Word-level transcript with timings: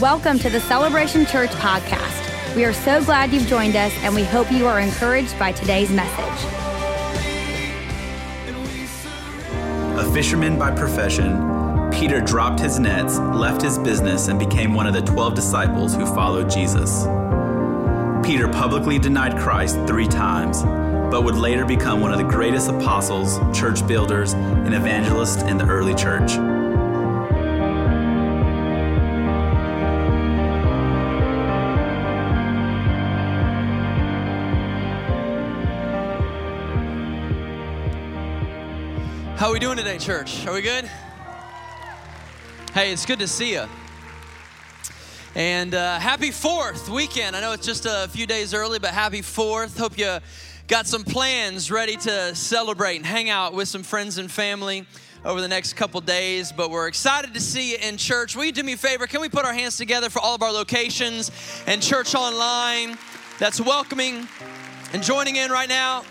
Welcome 0.00 0.38
to 0.40 0.50
the 0.50 0.60
Celebration 0.60 1.26
Church 1.26 1.50
podcast. 1.50 2.54
We 2.54 2.64
are 2.64 2.72
so 2.72 3.02
glad 3.02 3.32
you've 3.32 3.48
joined 3.48 3.74
us, 3.74 3.92
and 4.02 4.14
we 4.14 4.22
hope 4.22 4.52
you 4.52 4.64
are 4.68 4.78
encouraged 4.78 5.36
by 5.40 5.50
today's 5.50 5.90
message. 5.90 6.44
A 9.98 10.12
fisherman 10.12 10.56
by 10.56 10.70
profession, 10.70 11.90
Peter 11.90 12.20
dropped 12.20 12.60
his 12.60 12.78
nets, 12.78 13.18
left 13.18 13.60
his 13.60 13.76
business, 13.76 14.28
and 14.28 14.38
became 14.38 14.72
one 14.72 14.86
of 14.86 14.94
the 14.94 15.02
12 15.02 15.34
disciples 15.34 15.96
who 15.96 16.06
followed 16.06 16.48
Jesus. 16.48 17.02
Peter 18.24 18.46
publicly 18.46 19.00
denied 19.00 19.36
Christ 19.36 19.78
three 19.88 20.06
times, 20.06 20.62
but 21.10 21.24
would 21.24 21.34
later 21.34 21.64
become 21.64 22.00
one 22.00 22.12
of 22.12 22.18
the 22.18 22.24
greatest 22.24 22.70
apostles, 22.70 23.40
church 23.52 23.84
builders, 23.88 24.34
and 24.34 24.74
evangelists 24.74 25.42
in 25.42 25.58
the 25.58 25.66
early 25.66 25.96
church. 25.96 26.38
We 39.58 39.64
doing 39.64 39.76
today, 39.76 39.98
church? 39.98 40.46
Are 40.46 40.54
we 40.54 40.62
good? 40.62 40.88
Hey, 42.74 42.92
it's 42.92 43.04
good 43.04 43.18
to 43.18 43.26
see 43.26 43.54
you. 43.54 43.64
And 45.34 45.74
uh, 45.74 45.98
happy 45.98 46.30
fourth 46.30 46.88
weekend. 46.88 47.34
I 47.34 47.40
know 47.40 47.50
it's 47.50 47.66
just 47.66 47.84
a 47.84 48.06
few 48.08 48.24
days 48.24 48.54
early, 48.54 48.78
but 48.78 48.90
happy 48.90 49.20
fourth. 49.20 49.76
Hope 49.76 49.98
you 49.98 50.18
got 50.68 50.86
some 50.86 51.02
plans 51.02 51.72
ready 51.72 51.96
to 51.96 52.36
celebrate 52.36 52.98
and 52.98 53.06
hang 53.06 53.30
out 53.30 53.52
with 53.52 53.66
some 53.66 53.82
friends 53.82 54.18
and 54.18 54.30
family 54.30 54.86
over 55.24 55.40
the 55.40 55.48
next 55.48 55.72
couple 55.72 56.00
days. 56.02 56.52
But 56.52 56.70
we're 56.70 56.86
excited 56.86 57.34
to 57.34 57.40
see 57.40 57.72
you 57.72 57.78
in 57.82 57.96
church. 57.96 58.36
Will 58.36 58.44
you 58.44 58.52
do 58.52 58.62
me 58.62 58.74
a 58.74 58.76
favor? 58.76 59.08
Can 59.08 59.20
we 59.20 59.28
put 59.28 59.44
our 59.44 59.54
hands 59.54 59.76
together 59.76 60.08
for 60.08 60.20
all 60.20 60.36
of 60.36 60.42
our 60.44 60.52
locations 60.52 61.32
and 61.66 61.82
church 61.82 62.14
online 62.14 62.96
that's 63.40 63.60
welcoming 63.60 64.28
and 64.92 65.02
joining 65.02 65.34
in 65.34 65.50
right 65.50 65.68
now? 65.68 66.04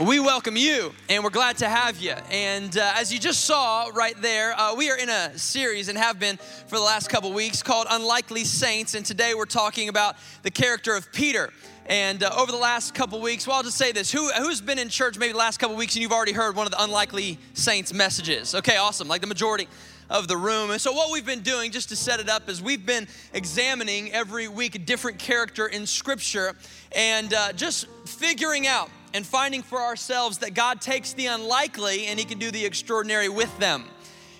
We 0.00 0.18
welcome 0.18 0.56
you 0.56 0.92
and 1.08 1.22
we're 1.22 1.30
glad 1.30 1.56
to 1.58 1.68
have 1.68 1.98
you. 1.98 2.14
And 2.30 2.76
uh, 2.76 2.94
as 2.96 3.12
you 3.12 3.20
just 3.20 3.44
saw 3.44 3.90
right 3.94 4.20
there, 4.20 4.58
uh, 4.58 4.74
we 4.74 4.90
are 4.90 4.98
in 4.98 5.08
a 5.08 5.38
series 5.38 5.88
and 5.88 5.96
have 5.96 6.18
been 6.18 6.36
for 6.36 6.76
the 6.76 6.82
last 6.82 7.08
couple 7.08 7.32
weeks 7.32 7.62
called 7.62 7.86
Unlikely 7.88 8.42
Saints. 8.44 8.94
And 8.94 9.06
today 9.06 9.34
we're 9.34 9.44
talking 9.44 9.88
about 9.88 10.16
the 10.42 10.50
character 10.50 10.96
of 10.96 11.12
Peter. 11.12 11.52
And 11.86 12.24
uh, 12.24 12.30
over 12.36 12.50
the 12.50 12.58
last 12.58 12.92
couple 12.92 13.20
weeks, 13.20 13.46
well, 13.46 13.58
I'll 13.58 13.62
just 13.62 13.78
say 13.78 13.92
this 13.92 14.10
Who, 14.10 14.32
who's 14.32 14.60
been 14.60 14.80
in 14.80 14.88
church 14.88 15.16
maybe 15.16 15.32
the 15.32 15.38
last 15.38 15.58
couple 15.58 15.76
weeks 15.76 15.94
and 15.94 16.02
you've 16.02 16.12
already 16.12 16.32
heard 16.32 16.56
one 16.56 16.66
of 16.66 16.72
the 16.72 16.82
Unlikely 16.82 17.38
Saints 17.52 17.94
messages? 17.94 18.52
Okay, 18.56 18.76
awesome. 18.76 19.06
Like 19.06 19.20
the 19.20 19.28
majority 19.28 19.68
of 20.10 20.26
the 20.26 20.36
room. 20.36 20.72
And 20.72 20.80
so, 20.80 20.92
what 20.92 21.12
we've 21.12 21.24
been 21.24 21.42
doing, 21.42 21.70
just 21.70 21.88
to 21.90 21.96
set 21.96 22.18
it 22.18 22.28
up, 22.28 22.48
is 22.48 22.60
we've 22.60 22.84
been 22.84 23.06
examining 23.32 24.12
every 24.12 24.48
week 24.48 24.74
a 24.74 24.78
different 24.80 25.18
character 25.20 25.68
in 25.68 25.86
Scripture 25.86 26.56
and 26.92 27.32
uh, 27.32 27.52
just 27.52 27.86
figuring 28.06 28.66
out 28.66 28.90
and 29.14 29.24
finding 29.24 29.62
for 29.62 29.80
ourselves 29.80 30.38
that 30.38 30.52
God 30.52 30.80
takes 30.80 31.14
the 31.14 31.26
unlikely 31.26 32.06
and 32.06 32.18
He 32.18 32.26
can 32.26 32.38
do 32.38 32.50
the 32.50 32.66
extraordinary 32.66 33.30
with 33.30 33.56
them. 33.58 33.84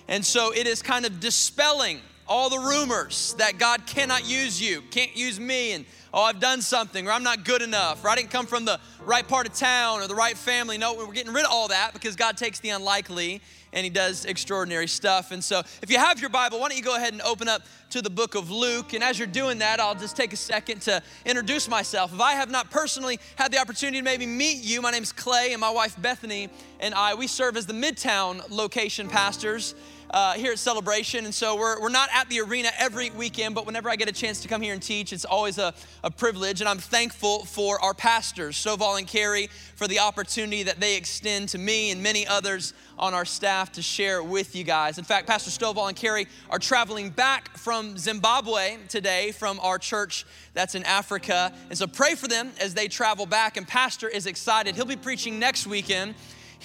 And 0.07 0.23
so 0.23 0.53
it 0.53 0.67
is 0.67 0.83
kind 0.83 1.05
of 1.05 1.19
dispelling 1.19 2.01
all 2.27 2.49
the 2.49 2.59
rumors 2.59 3.33
that 3.37 3.57
God 3.57 3.85
cannot 3.87 4.27
use 4.27 4.61
you, 4.61 4.81
can't 4.91 5.15
use 5.15 5.39
me, 5.39 5.71
and 5.71 5.85
oh, 6.13 6.21
I've 6.21 6.39
done 6.39 6.61
something, 6.61 7.07
or 7.07 7.11
I'm 7.11 7.23
not 7.23 7.45
good 7.45 7.61
enough, 7.61 8.03
or 8.03 8.09
I 8.09 8.15
didn't 8.15 8.31
come 8.31 8.47
from 8.47 8.65
the 8.65 8.79
right 9.05 9.27
part 9.27 9.47
of 9.47 9.53
town 9.53 10.01
or 10.01 10.07
the 10.07 10.15
right 10.15 10.37
family. 10.37 10.77
No, 10.77 10.93
we're 10.95 11.11
getting 11.13 11.33
rid 11.33 11.45
of 11.45 11.51
all 11.51 11.67
that 11.69 11.93
because 11.93 12.15
God 12.15 12.35
takes 12.35 12.59
the 12.59 12.69
unlikely 12.69 13.41
and 13.75 13.83
he 13.83 13.89
does 13.89 14.25
extraordinary 14.25 14.87
stuff. 14.87 15.31
And 15.31 15.43
so, 15.43 15.61
if 15.83 15.91
you 15.91 15.99
have 15.99 16.19
your 16.19 16.29
Bible, 16.29 16.59
why 16.59 16.69
don't 16.69 16.77
you 16.77 16.83
go 16.83 16.95
ahead 16.95 17.13
and 17.13 17.21
open 17.21 17.47
up 17.47 17.61
to 17.91 18.01
the 18.01 18.09
book 18.09 18.33
of 18.33 18.49
Luke? 18.49 18.93
And 18.93 19.03
as 19.03 19.19
you're 19.19 19.27
doing 19.27 19.59
that, 19.59 19.79
I'll 19.79 19.93
just 19.93 20.15
take 20.15 20.33
a 20.33 20.37
second 20.37 20.81
to 20.83 21.03
introduce 21.25 21.67
myself. 21.67 22.13
If 22.13 22.21
I 22.21 22.31
have 22.31 22.49
not 22.49 22.71
personally 22.71 23.19
had 23.35 23.51
the 23.51 23.59
opportunity 23.59 23.99
to 23.99 24.03
maybe 24.03 24.25
meet 24.25 24.63
you, 24.63 24.81
my 24.81 24.91
name's 24.91 25.11
Clay, 25.11 25.51
and 25.51 25.61
my 25.61 25.69
wife 25.69 26.01
Bethany 26.01 26.49
and 26.79 26.95
I, 26.95 27.13
we 27.13 27.27
serve 27.27 27.57
as 27.57 27.65
the 27.65 27.73
Midtown 27.73 28.49
location 28.49 29.09
pastors 29.09 29.75
uh, 30.15 30.31
here 30.31 30.53
at 30.53 30.57
Celebration. 30.57 31.25
And 31.25 31.35
so 31.35 31.57
we're, 31.57 31.79
we're 31.81 31.89
not 31.89 32.07
at 32.13 32.29
the 32.29 32.39
arena 32.39 32.69
every 32.79 33.09
weekend, 33.09 33.53
but 33.53 33.65
whenever 33.65 33.89
I 33.89 33.97
get 33.97 34.07
a 34.07 34.13
chance 34.13 34.39
to 34.43 34.47
come 34.47 34.61
here 34.61 34.71
and 34.71 34.81
teach, 34.81 35.11
it's 35.11 35.25
always 35.25 35.57
a, 35.57 35.73
a 36.05 36.09
privilege. 36.09 36.61
And 36.61 36.69
I'm 36.69 36.77
thankful 36.77 37.43
for 37.43 37.83
our 37.83 37.93
pastors, 37.93 38.55
Stovall 38.55 38.97
and 38.97 39.05
Kerri, 39.05 39.49
for 39.75 39.89
the 39.89 39.99
opportunity 39.99 40.63
that 40.63 40.79
they 40.79 40.95
extend 40.95 41.49
to 41.49 41.57
me 41.57 41.91
and 41.91 42.01
many 42.01 42.25
others 42.25 42.73
on 42.97 43.13
our 43.13 43.25
staff 43.25 43.73
to 43.73 43.81
share 43.81 44.23
with 44.23 44.55
you 44.55 44.63
guys. 44.63 44.97
In 44.97 45.03
fact, 45.03 45.27
Pastor 45.27 45.51
Stovall 45.51 45.89
and 45.89 45.97
Kerri 45.97 46.27
are 46.49 46.59
traveling 46.59 47.09
back 47.09 47.57
from 47.57 47.97
Zimbabwe 47.97 48.77
today 48.87 49.33
from 49.33 49.59
our 49.59 49.77
church 49.77 50.25
that's 50.53 50.75
in 50.75 50.83
Africa. 50.83 51.51
And 51.67 51.77
so 51.77 51.87
pray 51.87 52.15
for 52.15 52.29
them 52.29 52.51
as 52.61 52.73
they 52.73 52.87
travel 52.87 53.25
back. 53.25 53.57
And 53.57 53.67
Pastor 53.67 54.07
is 54.07 54.27
excited. 54.27 54.75
He'll 54.75 54.85
be 54.85 54.95
preaching 54.95 55.39
next 55.39 55.67
weekend 55.67 56.15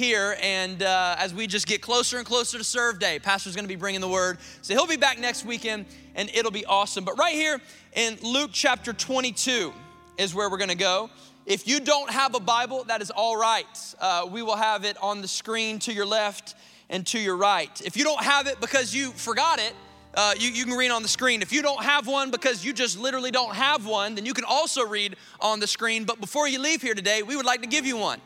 here. 0.00 0.38
And 0.40 0.82
uh, 0.82 1.14
as 1.18 1.34
we 1.34 1.46
just 1.46 1.66
get 1.66 1.82
closer 1.82 2.16
and 2.16 2.26
closer 2.26 2.56
to 2.56 2.64
serve 2.64 2.98
day, 2.98 3.18
Pastor's 3.18 3.54
going 3.54 3.66
to 3.66 3.68
be 3.68 3.76
bringing 3.76 4.00
the 4.00 4.08
word. 4.08 4.38
So 4.62 4.72
he'll 4.72 4.86
be 4.86 4.96
back 4.96 5.18
next 5.18 5.44
weekend 5.44 5.84
and 6.14 6.30
it'll 6.34 6.50
be 6.50 6.64
awesome. 6.64 7.04
But 7.04 7.18
right 7.18 7.34
here 7.34 7.60
in 7.92 8.16
Luke 8.22 8.50
chapter 8.50 8.94
22 8.94 9.74
is 10.16 10.34
where 10.34 10.50
we're 10.50 10.56
going 10.56 10.70
to 10.70 10.74
go. 10.74 11.10
If 11.44 11.68
you 11.68 11.80
don't 11.80 12.10
have 12.10 12.34
a 12.34 12.40
Bible, 12.40 12.84
that 12.84 13.02
is 13.02 13.10
all 13.10 13.36
right. 13.36 13.66
Uh, 14.00 14.26
we 14.30 14.42
will 14.42 14.56
have 14.56 14.86
it 14.86 14.96
on 15.02 15.20
the 15.20 15.28
screen 15.28 15.78
to 15.80 15.92
your 15.92 16.06
left 16.06 16.54
and 16.88 17.06
to 17.08 17.18
your 17.18 17.36
right. 17.36 17.80
If 17.84 17.94
you 17.94 18.04
don't 18.04 18.24
have 18.24 18.46
it 18.46 18.58
because 18.58 18.94
you 18.94 19.10
forgot 19.10 19.58
it, 19.58 19.74
uh, 20.14 20.34
you, 20.38 20.48
you, 20.48 20.64
can 20.64 20.76
read 20.78 20.90
on 20.90 21.02
the 21.02 21.08
screen. 21.08 21.42
If 21.42 21.52
you 21.52 21.60
don't 21.60 21.84
have 21.84 22.06
one 22.06 22.30
because 22.30 22.64
you 22.64 22.72
just 22.72 22.98
literally 22.98 23.30
don't 23.30 23.54
have 23.54 23.86
one, 23.86 24.14
then 24.14 24.24
you 24.24 24.32
can 24.32 24.44
also 24.44 24.84
read 24.84 25.14
on 25.40 25.60
the 25.60 25.66
screen. 25.66 26.04
But 26.04 26.20
before 26.20 26.48
you 26.48 26.58
leave 26.58 26.80
here 26.80 26.94
today, 26.94 27.22
we 27.22 27.36
would 27.36 27.46
like 27.46 27.60
to 27.60 27.68
give 27.68 27.84
you 27.84 27.98
one 27.98 28.20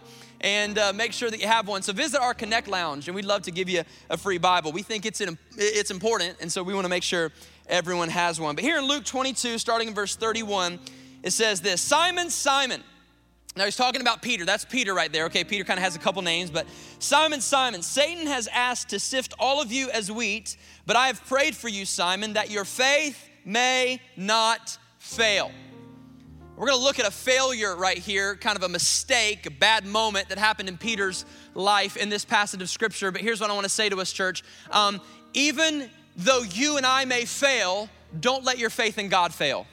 and 0.44 0.78
uh, 0.78 0.92
make 0.92 1.14
sure 1.14 1.30
that 1.30 1.40
you 1.40 1.46
have 1.46 1.66
one. 1.66 1.80
So 1.80 1.94
visit 1.94 2.20
our 2.20 2.34
Connect 2.34 2.68
Lounge, 2.68 3.08
and 3.08 3.14
we'd 3.14 3.24
love 3.24 3.40
to 3.42 3.50
give 3.50 3.70
you 3.70 3.82
a 4.10 4.18
free 4.18 4.36
Bible. 4.36 4.72
We 4.72 4.82
think 4.82 5.06
it's, 5.06 5.22
an, 5.22 5.38
it's 5.56 5.90
important, 5.90 6.36
and 6.42 6.52
so 6.52 6.62
we 6.62 6.74
want 6.74 6.84
to 6.84 6.90
make 6.90 7.02
sure 7.02 7.32
everyone 7.66 8.10
has 8.10 8.38
one. 8.38 8.54
But 8.54 8.62
here 8.62 8.76
in 8.76 8.84
Luke 8.84 9.06
22, 9.06 9.56
starting 9.56 9.88
in 9.88 9.94
verse 9.94 10.16
31, 10.16 10.78
it 11.22 11.30
says 11.32 11.62
this 11.62 11.80
Simon, 11.80 12.28
Simon. 12.28 12.84
Now 13.56 13.64
he's 13.64 13.76
talking 13.76 14.02
about 14.02 14.20
Peter. 14.20 14.44
That's 14.44 14.66
Peter 14.66 14.92
right 14.92 15.10
there. 15.10 15.24
Okay, 15.26 15.44
Peter 15.44 15.64
kind 15.64 15.78
of 15.78 15.84
has 15.84 15.96
a 15.96 15.98
couple 15.98 16.20
names, 16.20 16.50
but 16.50 16.66
Simon, 16.98 17.40
Simon, 17.40 17.80
Satan 17.80 18.26
has 18.26 18.46
asked 18.48 18.90
to 18.90 19.00
sift 19.00 19.32
all 19.38 19.62
of 19.62 19.72
you 19.72 19.88
as 19.90 20.12
wheat, 20.12 20.58
but 20.84 20.94
I 20.94 21.06
have 21.06 21.24
prayed 21.24 21.56
for 21.56 21.68
you, 21.68 21.86
Simon, 21.86 22.34
that 22.34 22.50
your 22.50 22.66
faith 22.66 23.30
may 23.46 23.98
not 24.14 24.76
fail. 24.98 25.52
We're 26.56 26.68
going 26.68 26.78
to 26.78 26.84
look 26.84 27.00
at 27.00 27.06
a 27.06 27.10
failure 27.10 27.74
right 27.74 27.98
here, 27.98 28.36
kind 28.36 28.56
of 28.56 28.62
a 28.62 28.68
mistake, 28.68 29.44
a 29.46 29.50
bad 29.50 29.84
moment 29.84 30.28
that 30.28 30.38
happened 30.38 30.68
in 30.68 30.78
Peter's 30.78 31.24
life 31.54 31.96
in 31.96 32.10
this 32.10 32.24
passage 32.24 32.62
of 32.62 32.70
scripture. 32.70 33.10
But 33.10 33.22
here's 33.22 33.40
what 33.40 33.50
I 33.50 33.54
want 33.54 33.64
to 33.64 33.70
say 33.70 33.88
to 33.88 34.00
us, 34.00 34.12
church. 34.12 34.44
Um, 34.70 35.00
even 35.32 35.90
though 36.16 36.42
you 36.42 36.76
and 36.76 36.86
I 36.86 37.06
may 37.06 37.24
fail, 37.24 37.88
don't 38.20 38.44
let 38.44 38.58
your 38.58 38.70
faith 38.70 38.98
in 38.98 39.08
God 39.08 39.34
fail. 39.34 39.66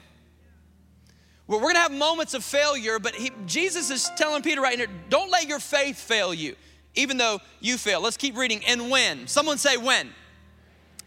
Well, 1.46 1.58
we're 1.58 1.72
going 1.72 1.76
to 1.76 1.82
have 1.82 1.92
moments 1.92 2.34
of 2.34 2.42
failure, 2.42 2.98
but 2.98 3.14
he, 3.14 3.30
Jesus 3.46 3.90
is 3.90 4.10
telling 4.16 4.42
Peter 4.42 4.60
right 4.60 4.76
here 4.76 4.88
don't 5.08 5.30
let 5.30 5.46
your 5.46 5.60
faith 5.60 5.98
fail 5.98 6.34
you, 6.34 6.56
even 6.96 7.16
though 7.16 7.40
you 7.60 7.78
fail. 7.78 8.00
Let's 8.00 8.16
keep 8.16 8.36
reading. 8.36 8.64
And 8.66 8.90
when? 8.90 9.28
Someone 9.28 9.58
say 9.58 9.76
when. 9.76 10.10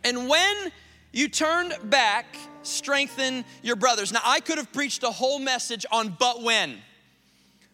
And 0.05 0.29
when 0.29 0.71
you 1.11 1.27
turned 1.27 1.73
back 1.89 2.37
strengthen 2.65 3.45
your 3.61 3.75
brothers. 3.75 4.11
Now, 4.11 4.21
I 4.23 4.39
could 4.39 4.57
have 4.57 4.71
preached 4.71 5.03
a 5.03 5.11
whole 5.11 5.39
message 5.39 5.85
on 5.91 6.15
but 6.19 6.41
when. 6.41 6.77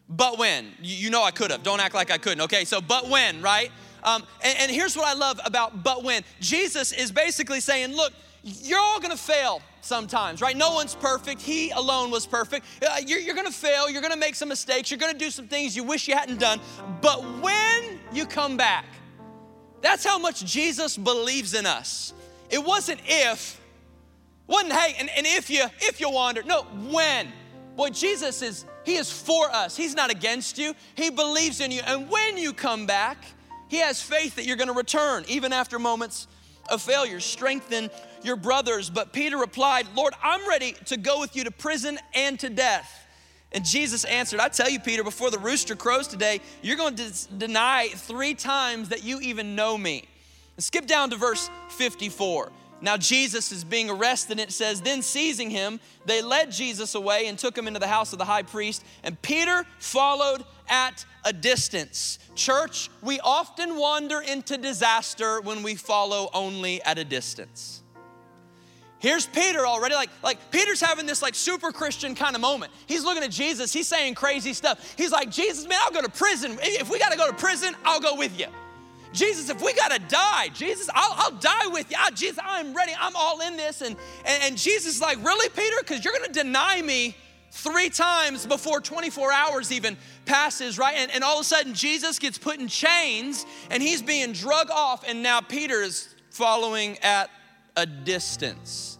But 0.09 0.37
when. 0.37 0.71
You 0.81 1.09
know 1.09 1.23
I 1.23 1.31
could 1.31 1.51
have. 1.51 1.63
Don't 1.63 1.79
act 1.79 1.95
like 1.95 2.11
I 2.11 2.17
couldn't. 2.17 2.41
Okay, 2.41 2.65
so 2.65 2.81
but 2.81 3.09
when, 3.09 3.41
right? 3.41 3.71
Um, 4.03 4.23
and, 4.43 4.57
and 4.59 4.71
here's 4.71 4.95
what 4.95 5.07
I 5.07 5.13
love 5.13 5.39
about 5.45 5.83
but 5.83 6.03
when. 6.03 6.23
Jesus 6.39 6.91
is 6.91 7.11
basically 7.11 7.59
saying, 7.59 7.95
look, 7.95 8.13
you're 8.43 8.79
all 8.79 8.99
gonna 8.99 9.15
fail 9.15 9.61
sometimes, 9.81 10.41
right? 10.41 10.57
No 10.57 10.73
one's 10.73 10.95
perfect. 10.95 11.41
He 11.41 11.69
alone 11.71 12.09
was 12.09 12.25
perfect. 12.25 12.65
Uh, 12.81 12.97
you're, 13.05 13.19
you're, 13.19 13.35
gonna 13.35 13.51
fail. 13.51 13.89
You're 13.89 14.01
gonna 14.01 14.17
make 14.17 14.35
some 14.35 14.49
mistakes. 14.49 14.89
You're 14.89 14.97
gonna 14.99 15.13
do 15.13 15.29
some 15.29 15.47
things 15.47 15.75
you 15.75 15.83
wish 15.83 16.07
you 16.07 16.15
hadn't 16.15 16.39
done. 16.39 16.59
But 17.01 17.21
when 17.41 17.99
you 18.11 18.25
come 18.25 18.57
back, 18.57 18.85
that's 19.81 20.03
how 20.03 20.17
much 20.17 20.43
Jesus 20.43 20.97
believes 20.97 21.53
in 21.53 21.65
us. 21.65 22.13
It 22.49 22.63
wasn't 22.63 22.99
if, 23.05 23.60
wasn't 24.51 24.73
hey, 24.73 24.95
and, 24.99 25.09
and 25.15 25.25
if 25.25 25.49
you 25.49 25.65
if 25.79 25.99
you 25.99 26.09
wander. 26.11 26.43
No, 26.43 26.63
when. 26.89 27.31
Boy, 27.75 27.89
Jesus 27.89 28.41
is 28.41 28.65
He 28.83 28.95
is 28.95 29.11
for 29.11 29.49
us. 29.49 29.77
He's 29.77 29.95
not 29.95 30.11
against 30.11 30.57
you. 30.57 30.75
He 30.95 31.09
believes 31.09 31.61
in 31.61 31.71
you. 31.71 31.81
And 31.85 32.09
when 32.09 32.37
you 32.37 32.53
come 32.53 32.85
back, 32.85 33.23
He 33.69 33.77
has 33.77 34.01
faith 34.01 34.35
that 34.35 34.45
you're 34.45 34.57
gonna 34.57 34.73
return, 34.73 35.23
even 35.27 35.53
after 35.53 35.79
moments 35.79 36.27
of 36.69 36.81
failure. 36.81 37.19
Strengthen 37.19 37.89
your 38.23 38.35
brothers. 38.35 38.89
But 38.89 39.13
Peter 39.13 39.37
replied, 39.37 39.87
Lord, 39.95 40.13
I'm 40.21 40.47
ready 40.47 40.73
to 40.85 40.97
go 40.97 41.19
with 41.19 41.35
you 41.35 41.45
to 41.45 41.51
prison 41.51 41.97
and 42.13 42.39
to 42.41 42.49
death. 42.49 42.97
And 43.53 43.65
Jesus 43.65 44.05
answered, 44.05 44.39
I 44.39 44.47
tell 44.47 44.69
you, 44.69 44.79
Peter, 44.79 45.03
before 45.03 45.29
the 45.29 45.39
rooster 45.39 45.75
crows 45.75 46.07
today, 46.07 46.39
you're 46.61 46.77
going 46.77 46.95
to 46.95 47.11
deny 47.37 47.89
three 47.89 48.33
times 48.33 48.89
that 48.89 49.03
you 49.03 49.19
even 49.19 49.55
know 49.55 49.77
me. 49.77 50.07
skip 50.57 50.87
down 50.87 51.09
to 51.09 51.17
verse 51.17 51.49
54. 51.69 52.51
Now, 52.81 52.97
Jesus 52.97 53.51
is 53.51 53.63
being 53.63 53.89
arrested, 53.91 54.31
and 54.31 54.39
it 54.39 54.51
says, 54.51 54.81
Then 54.81 55.03
seizing 55.03 55.51
him, 55.51 55.79
they 56.05 56.21
led 56.23 56.51
Jesus 56.51 56.95
away 56.95 57.27
and 57.27 57.37
took 57.37 57.55
him 57.55 57.67
into 57.67 57.79
the 57.79 57.87
house 57.87 58.11
of 58.11 58.19
the 58.19 58.25
high 58.25 58.41
priest, 58.41 58.83
and 59.03 59.21
Peter 59.21 59.65
followed 59.77 60.43
at 60.67 61.05
a 61.23 61.31
distance. 61.31 62.17
Church, 62.33 62.89
we 63.03 63.19
often 63.19 63.77
wander 63.77 64.19
into 64.21 64.57
disaster 64.57 65.41
when 65.41 65.61
we 65.61 65.75
follow 65.75 66.29
only 66.33 66.81
at 66.81 66.97
a 66.97 67.03
distance. 67.03 67.83
Here's 68.97 69.25
Peter 69.25 69.65
already, 69.65 69.95
like, 69.95 70.09
like 70.23 70.51
Peter's 70.51 70.79
having 70.79 71.07
this 71.07 71.23
like 71.23 71.33
super 71.33 71.71
Christian 71.71 72.13
kind 72.13 72.35
of 72.35 72.41
moment. 72.41 72.71
He's 72.85 73.03
looking 73.03 73.23
at 73.23 73.31
Jesus, 73.31 73.73
he's 73.73 73.87
saying 73.87 74.13
crazy 74.13 74.53
stuff. 74.53 74.93
He's 74.95 75.11
like, 75.11 75.31
Jesus, 75.31 75.67
man, 75.67 75.79
I'll 75.83 75.91
go 75.91 76.03
to 76.03 76.09
prison. 76.09 76.57
If 76.61 76.89
we 76.89 76.99
gotta 76.99 77.17
go 77.17 77.27
to 77.27 77.33
prison, 77.33 77.75
I'll 77.83 77.99
go 77.99 78.15
with 78.15 78.39
you. 78.39 78.45
Jesus, 79.13 79.49
if 79.49 79.61
we 79.61 79.73
gotta 79.73 79.99
die, 79.99 80.49
Jesus, 80.53 80.89
I'll, 80.93 81.13
I'll 81.17 81.37
die 81.39 81.67
with 81.67 81.91
you. 81.91 81.97
I, 81.99 82.11
Jesus, 82.11 82.39
I'm 82.43 82.73
ready. 82.73 82.93
I'm 82.99 83.15
all 83.15 83.41
in 83.41 83.57
this. 83.57 83.81
And, 83.81 83.95
and, 84.25 84.43
and 84.43 84.57
Jesus 84.57 84.95
is 84.95 85.01
like, 85.01 85.23
really, 85.23 85.49
Peter? 85.49 85.75
Because 85.79 86.03
you're 86.03 86.13
gonna 86.13 86.31
deny 86.31 86.81
me 86.81 87.15
three 87.51 87.89
times 87.89 88.45
before 88.45 88.79
24 88.79 89.31
hours 89.33 89.71
even 89.71 89.97
passes, 90.25 90.77
right? 90.77 90.95
And, 90.97 91.11
and 91.11 91.23
all 91.23 91.35
of 91.35 91.41
a 91.41 91.43
sudden, 91.43 91.73
Jesus 91.73 92.17
gets 92.17 92.37
put 92.37 92.59
in 92.59 92.67
chains 92.67 93.45
and 93.69 93.83
he's 93.83 94.01
being 94.01 94.31
drug 94.31 94.69
off. 94.71 95.03
And 95.07 95.21
now 95.21 95.41
Peter 95.41 95.81
is 95.81 96.13
following 96.29 96.97
at 96.99 97.29
a 97.75 97.85
distance. 97.85 98.97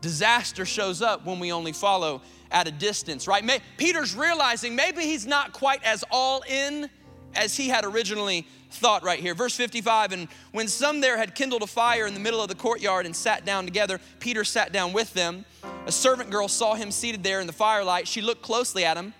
Disaster 0.00 0.64
shows 0.64 1.02
up 1.02 1.24
when 1.26 1.38
we 1.38 1.52
only 1.52 1.72
follow 1.72 2.22
at 2.50 2.66
a 2.66 2.70
distance, 2.72 3.28
right? 3.28 3.44
May, 3.44 3.60
Peter's 3.76 4.14
realizing 4.14 4.74
maybe 4.74 5.02
he's 5.02 5.26
not 5.26 5.52
quite 5.52 5.82
as 5.84 6.04
all 6.10 6.42
in 6.48 6.90
as 7.34 7.56
he 7.56 7.68
had 7.68 7.84
originally 7.84 8.46
thought 8.72 9.02
right 9.02 9.18
here. 9.18 9.34
Verse 9.34 9.56
55 9.56 10.12
And 10.12 10.28
when 10.52 10.68
some 10.68 11.00
there 11.00 11.16
had 11.16 11.34
kindled 11.34 11.62
a 11.62 11.66
fire 11.66 12.06
in 12.06 12.14
the 12.14 12.20
middle 12.20 12.40
of 12.40 12.48
the 12.48 12.54
courtyard 12.54 13.06
and 13.06 13.14
sat 13.14 13.44
down 13.44 13.64
together, 13.64 14.00
Peter 14.20 14.44
sat 14.44 14.72
down 14.72 14.92
with 14.92 15.12
them. 15.14 15.44
A 15.86 15.92
servant 15.92 16.30
girl 16.30 16.48
saw 16.48 16.74
him 16.74 16.90
seated 16.90 17.22
there 17.22 17.40
in 17.40 17.46
the 17.46 17.52
firelight. 17.52 18.08
She 18.08 18.20
looked 18.20 18.42
closely 18.42 18.84
at 18.84 18.96
him 18.96 19.14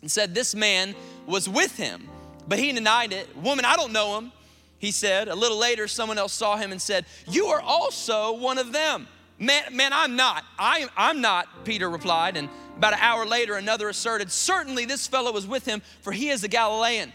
and 0.00 0.10
said, 0.10 0.34
This 0.34 0.54
man 0.54 0.94
was 1.26 1.48
with 1.48 1.76
him. 1.76 2.08
But 2.46 2.58
he 2.58 2.72
denied 2.72 3.12
it. 3.12 3.34
Woman, 3.36 3.64
I 3.64 3.76
don't 3.76 3.92
know 3.92 4.18
him, 4.18 4.32
he 4.78 4.90
said. 4.90 5.28
A 5.28 5.34
little 5.34 5.58
later, 5.58 5.88
someone 5.88 6.18
else 6.18 6.32
saw 6.32 6.56
him 6.56 6.72
and 6.72 6.80
said, 6.80 7.06
You 7.26 7.46
are 7.46 7.60
also 7.60 8.32
one 8.34 8.58
of 8.58 8.72
them. 8.72 9.08
Man, 9.38 9.64
man 9.72 9.92
I'm 9.92 10.16
not. 10.16 10.44
I, 10.58 10.86
I'm 10.96 11.20
not, 11.20 11.64
Peter 11.64 11.88
replied. 11.90 12.36
And 12.36 12.48
about 12.76 12.92
an 12.92 12.98
hour 13.00 13.26
later, 13.26 13.56
another 13.56 13.88
asserted, 13.88 14.30
Certainly 14.30 14.84
this 14.84 15.06
fellow 15.06 15.32
was 15.32 15.46
with 15.46 15.64
him, 15.64 15.82
for 16.02 16.12
he 16.12 16.28
is 16.28 16.44
a 16.44 16.48
Galilean. 16.48 17.12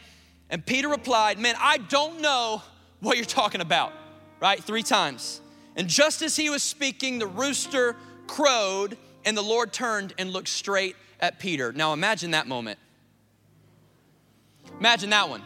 And 0.50 0.66
Peter 0.66 0.88
replied, 0.88 1.40
Man, 1.40 1.56
I 1.60 1.78
don't 1.78 2.22
know 2.22 2.62
what 3.00 3.18
you're 3.18 3.26
talking 3.26 3.62
about, 3.62 3.94
right? 4.40 4.64
Three 4.64 4.84
times. 4.84 5.42
And 5.76 5.88
just 5.88 6.22
as 6.22 6.36
he 6.36 6.50
was 6.50 6.64
speaking, 6.64 7.20
the 7.20 7.28
rooster 7.28 7.96
crowed, 8.28 8.98
and 9.26 9.38
the 9.38 9.42
Lord 9.42 9.72
turned 9.72 10.14
and 10.18 10.32
looked 10.32 10.48
straight 10.48 10.96
at 11.20 11.40
Peter. 11.40 11.72
Now 11.72 11.94
imagine 11.94 12.32
that 12.32 12.48
moment. 12.48 12.80
Imagine 14.80 15.10
that 15.12 15.30
one. 15.30 15.42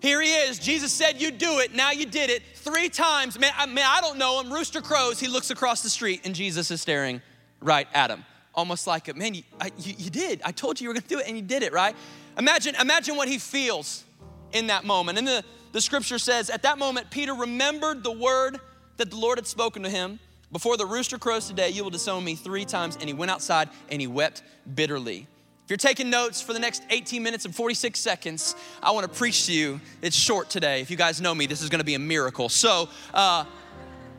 Here 0.00 0.20
he 0.22 0.32
is. 0.32 0.58
Jesus 0.58 0.92
said, 0.92 1.20
You 1.20 1.30
do 1.30 1.58
it. 1.58 1.74
Now 1.74 1.90
you 1.90 2.06
did 2.06 2.30
it. 2.30 2.42
Three 2.54 2.88
times. 2.88 3.38
Man, 3.38 3.52
I, 3.56 3.66
man, 3.66 3.84
I 3.86 4.00
don't 4.00 4.18
know 4.18 4.40
him. 4.40 4.52
Rooster 4.52 4.80
crows. 4.80 5.20
He 5.20 5.28
looks 5.28 5.50
across 5.50 5.82
the 5.82 5.90
street, 5.90 6.22
and 6.24 6.34
Jesus 6.34 6.70
is 6.70 6.80
staring 6.80 7.20
right 7.60 7.86
at 7.92 8.10
him. 8.10 8.24
Almost 8.54 8.86
like, 8.86 9.08
a 9.08 9.14
Man, 9.14 9.34
you, 9.34 9.42
I, 9.60 9.70
you, 9.78 9.94
you 9.98 10.10
did. 10.10 10.40
I 10.44 10.52
told 10.52 10.80
you 10.80 10.84
you 10.84 10.88
were 10.88 10.94
going 10.94 11.02
to 11.02 11.08
do 11.08 11.18
it, 11.18 11.26
and 11.26 11.36
you 11.36 11.42
did 11.42 11.62
it, 11.62 11.72
right? 11.72 11.94
Imagine, 12.38 12.74
imagine 12.76 13.16
what 13.16 13.28
he 13.28 13.38
feels 13.38 14.04
in 14.52 14.68
that 14.68 14.84
moment. 14.84 15.18
And 15.18 15.26
the, 15.26 15.44
the 15.72 15.80
scripture 15.80 16.18
says, 16.18 16.50
At 16.50 16.62
that 16.62 16.78
moment, 16.78 17.10
Peter 17.10 17.34
remembered 17.34 18.02
the 18.02 18.12
word 18.12 18.58
that 18.96 19.10
the 19.10 19.16
Lord 19.16 19.38
had 19.38 19.46
spoken 19.46 19.82
to 19.82 19.90
him. 19.90 20.18
Before 20.52 20.76
the 20.76 20.86
rooster 20.86 21.18
crows 21.18 21.46
today, 21.46 21.70
you 21.70 21.82
will 21.82 21.90
disown 21.90 22.24
me 22.24 22.34
three 22.34 22.64
times. 22.64 22.96
And 22.96 23.04
he 23.04 23.14
went 23.14 23.30
outside 23.30 23.68
and 23.88 24.00
he 24.00 24.06
wept 24.06 24.42
bitterly. 24.74 25.26
If 25.64 25.70
you're 25.70 25.76
taking 25.76 26.10
notes 26.10 26.42
for 26.42 26.52
the 26.52 26.58
next 26.58 26.82
18 26.90 27.22
minutes 27.22 27.44
and 27.44 27.54
46 27.54 27.98
seconds, 27.98 28.56
I 28.82 28.90
want 28.90 29.10
to 29.10 29.18
preach 29.18 29.46
to 29.46 29.52
you. 29.52 29.80
It's 30.02 30.16
short 30.16 30.50
today. 30.50 30.80
If 30.80 30.90
you 30.90 30.96
guys 30.96 31.20
know 31.20 31.32
me, 31.34 31.46
this 31.46 31.62
is 31.62 31.68
going 31.68 31.78
to 31.78 31.84
be 31.84 31.94
a 31.94 32.00
miracle. 32.00 32.48
So, 32.48 32.88
uh, 33.14 33.44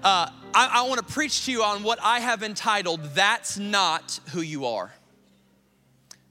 uh, 0.03 0.29
I, 0.53 0.69
I 0.73 0.87
want 0.87 1.05
to 1.05 1.13
preach 1.13 1.45
to 1.45 1.51
you 1.51 1.63
on 1.63 1.83
what 1.83 1.99
I 2.01 2.21
have 2.21 2.41
entitled, 2.41 3.03
That's 3.13 3.57
Not 3.57 4.19
Who 4.31 4.41
You 4.41 4.65
Are. 4.65 4.91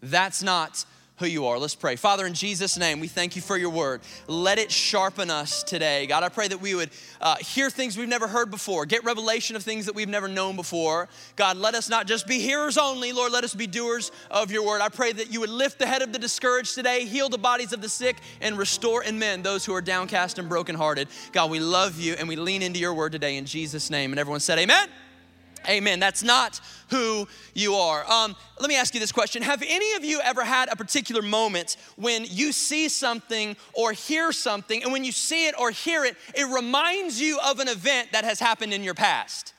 That's 0.02 0.42
Not 0.42 0.84
who 1.20 1.26
you 1.26 1.46
are. 1.46 1.58
Let's 1.58 1.74
pray. 1.74 1.96
Father, 1.96 2.26
in 2.26 2.32
Jesus' 2.34 2.78
name, 2.78 2.98
we 2.98 3.06
thank 3.06 3.36
you 3.36 3.42
for 3.42 3.56
your 3.56 3.70
word. 3.70 4.00
Let 4.26 4.58
it 4.58 4.72
sharpen 4.72 5.30
us 5.30 5.62
today. 5.62 6.06
God, 6.06 6.22
I 6.22 6.30
pray 6.30 6.48
that 6.48 6.60
we 6.60 6.74
would 6.74 6.90
uh, 7.20 7.36
hear 7.36 7.68
things 7.68 7.96
we've 7.96 8.08
never 8.08 8.26
heard 8.26 8.50
before, 8.50 8.86
get 8.86 9.04
revelation 9.04 9.54
of 9.54 9.62
things 9.62 9.86
that 9.86 9.94
we've 9.94 10.08
never 10.08 10.28
known 10.28 10.56
before. 10.56 11.08
God, 11.36 11.58
let 11.58 11.74
us 11.74 11.90
not 11.90 12.06
just 12.06 12.26
be 12.26 12.40
hearers 12.40 12.78
only, 12.78 13.12
Lord, 13.12 13.32
let 13.32 13.44
us 13.44 13.54
be 13.54 13.66
doers 13.66 14.10
of 14.30 14.50
your 14.50 14.66
word. 14.66 14.80
I 14.80 14.88
pray 14.88 15.12
that 15.12 15.30
you 15.30 15.40
would 15.40 15.50
lift 15.50 15.78
the 15.78 15.86
head 15.86 16.00
of 16.00 16.12
the 16.12 16.18
discouraged 16.18 16.74
today, 16.74 17.04
heal 17.04 17.28
the 17.28 17.38
bodies 17.38 17.74
of 17.74 17.82
the 17.82 17.88
sick, 17.88 18.16
and 18.40 18.56
restore 18.56 19.04
in 19.04 19.18
men 19.18 19.42
those 19.42 19.64
who 19.66 19.74
are 19.74 19.82
downcast 19.82 20.38
and 20.38 20.48
brokenhearted. 20.48 21.08
God, 21.32 21.50
we 21.50 21.60
love 21.60 22.00
you 22.00 22.14
and 22.14 22.28
we 22.28 22.36
lean 22.36 22.62
into 22.62 22.80
your 22.80 22.94
word 22.94 23.12
today 23.12 23.36
in 23.36 23.44
Jesus' 23.44 23.90
name. 23.90 24.12
And 24.12 24.18
everyone 24.18 24.40
said, 24.40 24.58
Amen. 24.58 24.88
Amen. 25.68 26.00
That's 26.00 26.22
not 26.22 26.60
who 26.88 27.28
you 27.54 27.74
are. 27.74 28.08
Um, 28.10 28.34
let 28.58 28.68
me 28.68 28.76
ask 28.76 28.94
you 28.94 29.00
this 29.00 29.12
question 29.12 29.42
Have 29.42 29.62
any 29.66 29.94
of 29.94 30.04
you 30.04 30.20
ever 30.22 30.44
had 30.44 30.68
a 30.72 30.76
particular 30.76 31.22
moment 31.22 31.76
when 31.96 32.24
you 32.28 32.52
see 32.52 32.88
something 32.88 33.56
or 33.72 33.92
hear 33.92 34.32
something, 34.32 34.82
and 34.82 34.92
when 34.92 35.04
you 35.04 35.12
see 35.12 35.46
it 35.46 35.54
or 35.58 35.70
hear 35.70 36.04
it, 36.04 36.16
it 36.34 36.44
reminds 36.44 37.20
you 37.20 37.38
of 37.44 37.60
an 37.60 37.68
event 37.68 38.12
that 38.12 38.24
has 38.24 38.40
happened 38.40 38.72
in 38.72 38.82
your 38.82 38.94
past? 38.94 39.54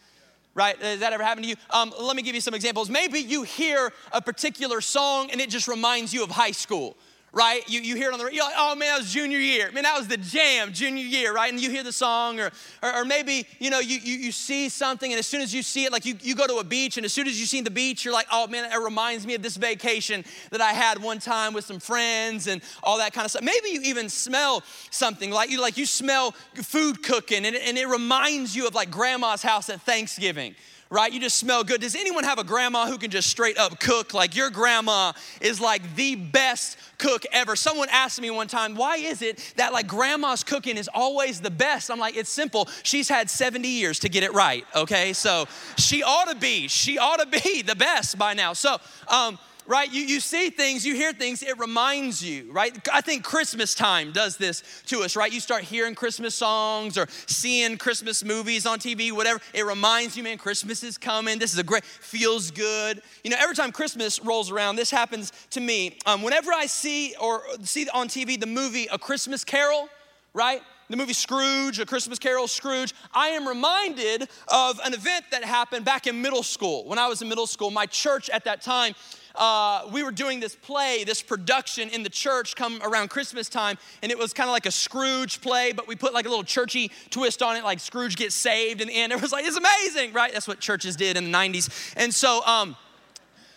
Right? 0.54 0.78
Has 0.82 1.00
that 1.00 1.14
ever 1.14 1.24
happened 1.24 1.46
to 1.46 1.50
you? 1.50 1.56
Um, 1.70 1.94
let 1.98 2.16
me 2.16 2.24
give 2.24 2.36
you 2.36 2.42
some 2.42 2.54
examples. 2.54 2.90
Maybe 2.90 3.20
you 3.20 3.44
hear 3.44 3.94
a 4.12 4.22
particular 4.22 4.82
song 4.82 5.32
and 5.32 5.40
it 5.40 5.50
just 5.50 5.70
reminds 5.70 6.14
you 6.14 6.24
of 6.24 6.32
high 6.32 6.52
school 6.52 6.98
right? 7.34 7.68
You, 7.70 7.80
you 7.80 7.96
hear 7.96 8.10
it 8.10 8.14
on 8.14 8.20
the 8.20 8.26
radio, 8.26 8.44
like, 8.44 8.56
oh 8.58 8.76
man, 8.76 8.90
that 8.90 9.00
was 9.00 9.12
junior 9.12 9.38
year. 9.38 9.72
Man, 9.72 9.84
that 9.84 9.98
was 9.98 10.08
the 10.08 10.18
jam, 10.18 10.74
junior 10.74 11.04
year, 11.04 11.34
right? 11.34 11.52
And 11.52 11.62
you 11.62 11.70
hear 11.70 11.84
the 11.84 11.94
song, 11.94 12.40
or, 12.40 12.52
or, 12.84 12.98
or, 12.98 13.06
maybe, 13.06 13.48
you 13.60 13.70
know, 13.70 13.80
you, 13.80 14.00
you, 14.04 14.18
you 14.18 14.32
see 14.34 14.68
something, 14.68 15.12
and 15.12 15.18
as 15.18 15.28
soon 15.28 15.42
as 15.42 15.54
you 15.54 15.64
see 15.64 15.86
it, 15.86 15.94
like 15.94 16.06
you, 16.06 16.16
you 16.22 16.36
go 16.36 16.46
to 16.46 16.56
a 16.56 16.64
beach, 16.64 16.98
and 16.98 17.06
as 17.06 17.14
soon 17.14 17.28
as 17.28 17.40
you 17.40 17.46
see 17.46 17.62
the 17.62 17.72
beach, 17.72 18.04
you're 18.04 18.14
like, 18.14 18.28
oh 18.32 18.48
man, 18.48 18.70
it 18.70 18.84
reminds 18.84 19.26
me 19.26 19.36
of 19.36 19.42
this 19.42 19.56
vacation 19.56 20.26
that 20.52 20.60
I 20.60 20.74
had 20.74 21.02
one 21.02 21.20
time 21.20 21.54
with 21.54 21.64
some 21.64 21.80
friends 21.80 22.48
and 22.48 22.62
all 22.84 22.98
that 22.98 23.14
kind 23.14 23.24
of 23.24 23.32
stuff. 23.32 23.44
Maybe 23.44 23.70
you 23.70 23.82
even 23.84 24.10
smell 24.10 24.64
something, 24.90 25.32
like 25.32 25.50
you, 25.50 25.62
like 25.62 25.78
you 25.78 25.86
smell 25.86 26.32
food 26.56 27.02
cooking, 27.02 27.46
and 27.46 27.56
it, 27.56 27.62
and 27.66 27.78
it 27.78 27.88
reminds 27.88 28.56
you 28.56 28.68
of 28.68 28.76
like 28.76 28.92
grandma's 28.92 29.42
house 29.42 29.70
at 29.70 29.82
Thanksgiving 29.82 30.54
right? 30.92 31.12
You 31.12 31.22
just 31.22 31.38
smell 31.38 31.64
good. 31.64 31.82
Does 31.82 31.96
anyone 31.96 32.26
have 32.26 32.38
a 32.38 32.44
grandma 32.44 32.86
who 32.86 32.98
can 32.98 33.10
just 33.10 33.30
straight 33.30 33.58
up 33.58 33.80
cook? 33.80 34.14
Like 34.14 34.36
your 34.36 34.50
grandma 34.50 35.14
is 35.40 35.60
like 35.60 35.96
the 35.96 36.16
best 36.16 36.78
cook 36.98 37.26
ever. 37.32 37.56
Someone 37.56 37.88
asked 37.90 38.22
me 38.22 38.30
one 38.30 38.48
time, 38.48 38.76
why 38.76 38.98
is 38.98 39.22
it 39.22 39.54
that 39.56 39.72
like 39.72 39.88
grandma's 39.88 40.44
cooking 40.44 40.76
is 40.76 40.90
always 40.94 41.40
the 41.40 41.50
best? 41.50 41.90
I'm 41.90 41.98
like, 41.98 42.18
it's 42.18 42.30
simple. 42.30 42.68
She's 42.84 43.08
had 43.08 43.30
70 43.30 43.68
years 43.68 44.00
to 44.00 44.10
get 44.10 44.24
it 44.24 44.34
right, 44.34 44.66
okay? 44.76 45.14
So 45.14 45.48
she 45.78 46.04
ought 46.04 46.30
to 46.30 46.36
be, 46.36 46.68
she 46.68 46.98
ought 46.98 47.22
to 47.22 47.42
be 47.42 47.62
the 47.66 47.76
best 47.76 48.18
by 48.18 48.34
now. 48.34 48.52
So, 48.52 48.78
um, 49.08 49.40
right? 49.68 49.92
You, 49.92 50.02
you 50.02 50.20
see 50.20 50.50
things, 50.50 50.86
you 50.86 50.96
hear 50.96 51.14
things, 51.14 51.44
it 51.44 51.58
reminds 51.60 52.24
you, 52.24 52.52
right? 52.52 52.78
I 52.92 53.02
think 53.02 53.24
Christmas 53.24 53.74
time 53.74 54.12
does 54.12 54.38
this 54.38 54.64
to 54.88 55.02
us, 55.02 55.16
right? 55.16 55.32
You 55.32 55.40
start 55.40 55.64
hearing 55.64 55.96
Christmas 55.96 56.36
songs 56.36 56.98
or 56.98 57.08
seeing 57.28 57.78
Christmas 57.78 58.24
movies 58.24 58.66
on 58.66 58.80
TV, 58.80 59.12
whatever. 59.12 59.40
It 59.54 59.66
reminds 59.66 60.18
you, 60.18 60.24
man, 60.24 60.38
Christmas 60.38 60.84
is 60.84 60.98
coming. 60.98 61.40
This 61.40 61.54
is 61.54 61.60
a 61.60 61.64
great, 61.64 61.86
feels 61.86 62.52
good. 62.52 63.02
You 63.24 63.32
know, 63.32 63.38
every 63.40 63.56
time 63.56 63.72
Christmas 63.72 64.20
rolls 64.24 64.52
around, 64.52 64.76
this 64.76 64.92
happens 64.92 65.32
to 65.52 65.60
me. 65.60 65.98
Um, 66.06 66.22
whenever 66.22 66.52
I 66.52 66.66
see 66.66 67.16
or 67.20 67.44
see 67.64 67.88
on 67.90 68.08
TV 68.08 68.40
the 68.40 68.48
movie 68.48 68.88
A 68.92 68.98
Christmas 68.98 69.44
Carol, 69.44 69.90
right? 70.34 70.62
the 70.92 70.98
movie 70.98 71.14
Scrooge, 71.14 71.80
A 71.80 71.86
Christmas 71.86 72.20
Carol, 72.20 72.48
Scrooge, 72.48 72.94
I 73.14 73.30
am 73.30 73.48
reminded 73.48 74.28
of 74.50 74.80
an 74.84 74.94
event 74.94 75.24
that 75.32 75.44
happened 75.44 75.86
back 75.86 76.06
in 76.06 76.22
middle 76.22 76.44
school. 76.44 76.86
When 76.86 77.00
I 77.00 77.08
was 77.08 77.22
in 77.22 77.30
middle 77.30 77.48
school, 77.48 77.72
my 77.72 77.86
church 77.86 78.30
at 78.30 78.44
that 78.44 78.62
time 78.62 78.94
uh, 79.36 79.90
we 79.92 80.04
were 80.04 80.12
doing 80.12 80.40
this 80.40 80.56
play, 80.56 81.04
this 81.04 81.22
production 81.22 81.90
in 81.90 82.04
the 82.04 82.10
church 82.10 82.56
come 82.56 82.82
around 82.84 83.10
Christmas 83.10 83.50
time, 83.50 83.78
and 84.02 84.12
it 84.12 84.18
was 84.18 84.34
kind 84.34 84.50
of 84.50 84.52
like 84.52 84.66
a 84.66 84.72
Scrooge 84.72 85.42
play, 85.42 85.72
but 85.72 85.88
we 85.88 85.96
put 85.96 86.14
like 86.14 86.26
a 86.26 86.30
little 86.30 86.44
churchy 86.44 86.92
twist 87.10 87.42
on 87.42 87.56
it, 87.56 87.64
like 87.64 87.80
Scrooge 87.80 88.16
gets 88.16 88.36
saved 88.36 88.82
in 88.82 88.88
the 88.88 88.94
end. 88.94 89.12
It 89.22 89.22
was 89.22 89.32
like, 89.34 89.46
it's 89.46 89.58
amazing, 89.58 90.14
right? 90.14 90.34
That's 90.34 90.48
what 90.48 90.60
churches 90.60 90.96
did 90.96 91.16
in 91.16 91.32
the 91.32 91.38
90s. 91.38 91.94
And 91.96 92.16
so, 92.16 92.44
um, 92.46 92.76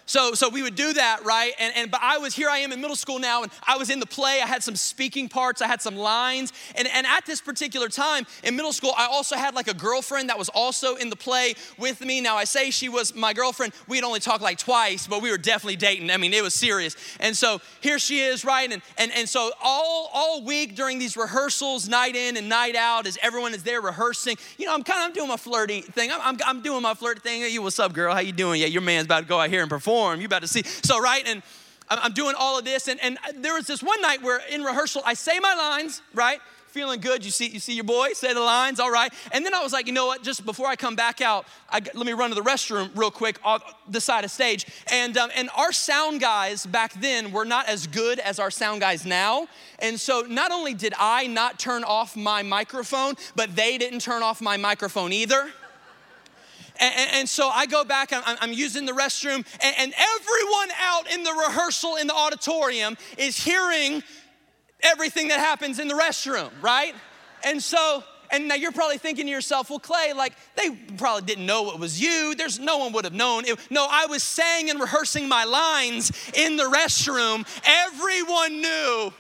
So, 0.07 0.35
so 0.35 0.51
we 0.51 0.63
would 0.63 0.75
do 0.75 0.93
that, 0.93 1.25
right? 1.25 1.53
And, 1.59 1.73
and 1.77 1.91
but 1.91 2.01
I 2.03 2.19
was 2.19 2.35
here 2.35 2.51
I 2.51 2.59
am 2.59 2.73
in 2.73 2.81
middle 2.81 2.97
school 2.97 3.19
now, 3.19 3.43
and 3.43 3.51
I 3.67 3.79
was 3.79 3.89
in 3.89 4.01
the 4.01 4.07
play. 4.07 4.41
I 4.43 4.47
had 4.47 4.63
some 4.63 4.77
speaking 4.77 5.29
parts, 5.29 5.63
I 5.63 5.67
had 5.67 5.81
some 5.81 5.97
lines. 5.97 6.53
And, 6.77 6.87
and 6.89 7.07
at 7.07 7.25
this 7.25 7.41
particular 7.41 7.89
time 7.89 8.27
in 8.43 8.55
middle 8.55 8.73
school, 8.73 8.93
I 8.97 9.07
also 9.07 9.37
had 9.37 9.55
like 9.55 9.69
a 9.69 9.75
girlfriend 9.75 10.29
that 10.29 10.39
was 10.39 10.51
also 10.51 10.97
in 10.97 11.09
the 11.09 11.17
play 11.17 11.55
with 11.79 12.03
me. 12.03 12.21
Now 12.21 12.37
I 12.37 12.45
say 12.45 12.71
she 12.71 12.89
was 12.89 13.15
my 13.15 13.33
girlfriend, 13.33 13.73
we'd 13.89 14.05
only 14.05 14.21
talked 14.21 14.43
like 14.43 14.59
twice, 14.59 15.07
but 15.07 15.23
we 15.23 15.31
were 15.31 15.39
definitely 15.39 15.77
dating. 15.77 16.11
I 16.11 16.19
mean, 16.19 16.35
it 16.35 16.43
was 16.43 16.55
serious. 16.55 16.97
And 17.19 17.35
so 17.35 17.61
here 17.81 17.99
she 17.99 18.21
is, 18.21 18.45
right? 18.45 18.71
And 18.71 18.83
and, 18.99 19.11
and 19.13 19.27
so 19.29 19.53
all 19.63 20.11
all 20.13 20.45
week 20.45 20.77
during 20.77 20.99
these 20.99 21.17
rehearsals, 21.17 21.89
night 21.89 22.15
in 22.15 22.37
and 22.37 22.49
night 22.49 22.77
out, 22.77 23.07
as 23.07 23.17
everyone 23.23 23.55
is 23.55 23.63
there 23.63 23.81
rehearsing, 23.81 24.37
you 24.59 24.67
know, 24.67 24.75
I'm 24.75 24.83
kind 24.83 25.01
of 25.01 25.07
I'm 25.07 25.13
doing 25.15 25.29
my 25.29 25.37
flirty 25.37 25.81
thing. 25.81 26.11
I'm, 26.13 26.21
I'm, 26.23 26.39
I'm 26.47 26.63
doing 26.63 26.83
my 26.83 26.95
flirty 26.95 27.21
thing. 27.21 27.41
Hey, 27.41 27.51
you, 27.51 27.63
what's 27.63 27.79
up, 27.79 27.95
girl? 27.95 28.13
How 28.13 28.21
you 28.21 28.33
doing? 28.33 28.61
Yeah, 28.61 28.67
your 28.67 28.83
man's 28.83 29.07
about 29.07 29.21
to 29.21 29.27
go 29.27 29.41
out 29.41 29.49
here 29.49 29.63
and 29.63 29.71
perform 29.71 29.94
You 30.21 30.27
about 30.27 30.43
to 30.43 30.49
see. 30.49 30.63
So, 30.83 31.01
right, 31.01 31.27
and 31.27 31.43
I'm 31.89 32.13
doing 32.13 32.35
all 32.39 32.59
of 32.59 32.65
this. 32.65 32.89
And, 32.89 33.01
and 33.03 33.19
there 33.37 33.55
was 33.55 33.67
this 33.67 33.83
one 33.83 34.01
night 34.01 34.23
where 34.23 34.41
in 34.51 34.63
rehearsal, 34.63 35.03
I 35.05 35.15
say 35.15 35.39
my 35.39 35.55
lines, 35.55 36.03
right? 36.15 36.41
Feeling 36.69 37.01
good. 37.01 37.25
You 37.25 37.31
see, 37.31 37.49
you 37.49 37.61
see 37.61 37.75
your 37.75 37.85
boy 37.85 38.15
say 38.15 38.33
the 38.35 38.41
lines, 38.41 38.81
all 38.81 38.91
right. 38.91 39.13
And 39.31 39.47
then 39.47 39.55
I 39.55 39.63
was 39.63 39.73
like, 39.73 39.87
you 39.87 39.93
know 39.93 40.07
what? 40.07 40.25
Just 40.25 40.45
before 40.45 40.67
I 40.67 40.75
come 40.75 40.97
back 40.97 41.21
out, 41.21 41.47
I, 41.71 41.81
let 41.95 42.05
me 42.05 42.13
run 42.15 42.31
to 42.31 42.35
the 42.35 42.43
restroom 42.43 42.91
real 42.97 43.13
quick 43.13 43.39
off 43.45 43.63
the 43.89 44.01
side 44.01 44.25
of 44.25 44.33
stage. 44.33 44.67
And 44.91 45.17
um, 45.17 45.31
and 45.37 45.51
our 45.57 45.71
sound 45.71 46.21
guys 46.21 46.67
back 46.67 46.93
then 46.95 47.31
were 47.31 47.45
not 47.45 47.69
as 47.69 47.87
good 47.87 48.19
as 48.19 48.41
our 48.41 48.51
sound 48.51 48.81
guys 48.81 49.07
now. 49.07 49.47
And 49.79 50.01
so 50.01 50.23
not 50.23 50.51
only 50.51 50.75
did 50.75 50.95
I 50.99 51.29
not 51.29 51.61
turn 51.61 51.85
off 51.85 52.17
my 52.17 52.43
microphone, 52.43 53.15
but 53.37 53.55
they 53.55 53.79
didn't 53.79 54.01
turn 54.01 54.25
off 54.25 54.41
my 54.41 54.57
microphone 54.57 55.13
either. 55.13 55.53
And, 56.81 57.11
and, 57.13 57.29
so 57.29 57.49
I 57.49 57.67
go 57.67 57.85
back, 57.85 58.13
I'm, 58.13 58.37
I'm 58.41 58.53
using 58.53 58.85
the 58.85 58.93
restroom, 58.93 59.47
and, 59.63 59.75
and 59.79 59.95
everyone 59.95 60.69
out 60.81 61.13
in 61.13 61.23
the 61.23 61.31
rehearsal 61.31 61.97
in 61.97 62.09
the 62.09 62.15
auditorium 62.15 62.97
is 63.17 63.37
hearing 63.37 64.03
everything 64.83 65.29
that 65.29 65.39
happens 65.39 65.79
in 65.79 65.87
the 65.87 65.95
restroom, 65.95 66.51
right? 66.61 66.95
And 67.45 67.63
so, 67.63 68.03
and 68.31 68.49
now 68.49 68.57
you're 68.57 68.73
probably 68.73 68.99
thinking 68.99 69.27
to 69.27 69.31
yourself, 69.31 69.71
well, 69.71 69.79
Clay, 69.79 70.13
like 70.15 70.33
they 70.57 70.71
probably 70.97 71.23
didn't 71.23 71.47
know 71.47 71.71
it 71.71 71.79
was 71.79 72.01
you. 72.01 72.35
There's 72.37 72.59
no 72.59 72.79
one 72.79 72.93
would 72.93 73.05
have 73.05 73.15
known. 73.15 73.45
It, 73.45 73.59
no, 73.71 73.87
I 73.89 74.07
was 74.07 74.25
saying 74.25 74.69
and 74.69 74.81
rehearsing 74.81 75.29
my 75.29 75.45
lines 75.45 76.11
in 76.35 76.57
the 76.57 76.65
restroom. 76.65 77.47
Everyone 77.65 78.61
knew. 78.61 79.13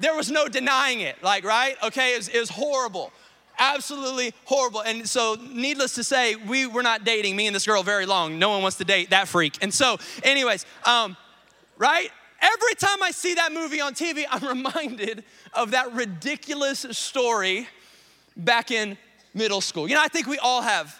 There 0.00 0.14
was 0.14 0.30
no 0.30 0.46
denying 0.46 1.00
it, 1.00 1.22
like, 1.24 1.44
right? 1.44 1.76
Okay, 1.82 2.14
it 2.14 2.18
was, 2.18 2.28
it 2.28 2.38
was 2.38 2.50
horrible 2.50 3.10
absolutely 3.58 4.32
horrible. 4.44 4.80
And 4.80 5.08
so, 5.08 5.36
needless 5.50 5.94
to 5.96 6.04
say, 6.04 6.36
we 6.36 6.66
were 6.66 6.82
not 6.82 7.04
dating 7.04 7.36
me 7.36 7.46
and 7.46 7.54
this 7.54 7.66
girl 7.66 7.82
very 7.82 8.06
long. 8.06 8.38
No 8.38 8.50
one 8.50 8.62
wants 8.62 8.78
to 8.78 8.84
date 8.84 9.10
that 9.10 9.28
freak. 9.28 9.58
And 9.62 9.72
so, 9.72 9.98
anyways, 10.22 10.66
um, 10.84 11.16
right? 11.76 12.10
Every 12.40 12.74
time 12.74 13.02
I 13.02 13.10
see 13.10 13.34
that 13.34 13.52
movie 13.52 13.80
on 13.80 13.94
TV, 13.94 14.24
I'm 14.30 14.46
reminded 14.56 15.24
of 15.52 15.72
that 15.72 15.92
ridiculous 15.92 16.86
story 16.90 17.68
back 18.36 18.70
in 18.70 18.96
middle 19.34 19.60
school. 19.60 19.88
You 19.88 19.94
know, 19.94 20.02
I 20.02 20.08
think 20.08 20.26
we 20.26 20.38
all 20.38 20.62
have 20.62 20.98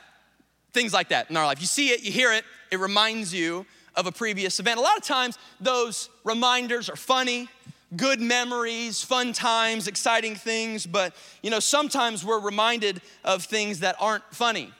things 0.72 0.92
like 0.92 1.08
that 1.10 1.30
in 1.30 1.36
our 1.36 1.46
life. 1.46 1.60
You 1.60 1.66
see 1.66 1.90
it, 1.90 2.02
you 2.02 2.12
hear 2.12 2.32
it, 2.32 2.44
it 2.70 2.78
reminds 2.78 3.32
you 3.32 3.66
of 3.94 4.06
a 4.06 4.12
previous 4.12 4.60
event. 4.60 4.78
A 4.78 4.82
lot 4.82 4.96
of 4.96 5.02
times, 5.02 5.38
those 5.60 6.08
reminders 6.24 6.88
are 6.88 6.96
funny, 6.96 7.48
good 7.96 8.20
memories, 8.20 9.02
fun 9.02 9.32
times, 9.32 9.88
exciting 9.88 10.34
things, 10.34 10.86
but 10.86 11.14
you 11.42 11.50
know, 11.50 11.60
sometimes 11.60 12.24
we're 12.24 12.40
reminded 12.40 13.00
of 13.24 13.44
things 13.44 13.80
that 13.80 13.96
aren't 13.98 14.24
funny. 14.30 14.72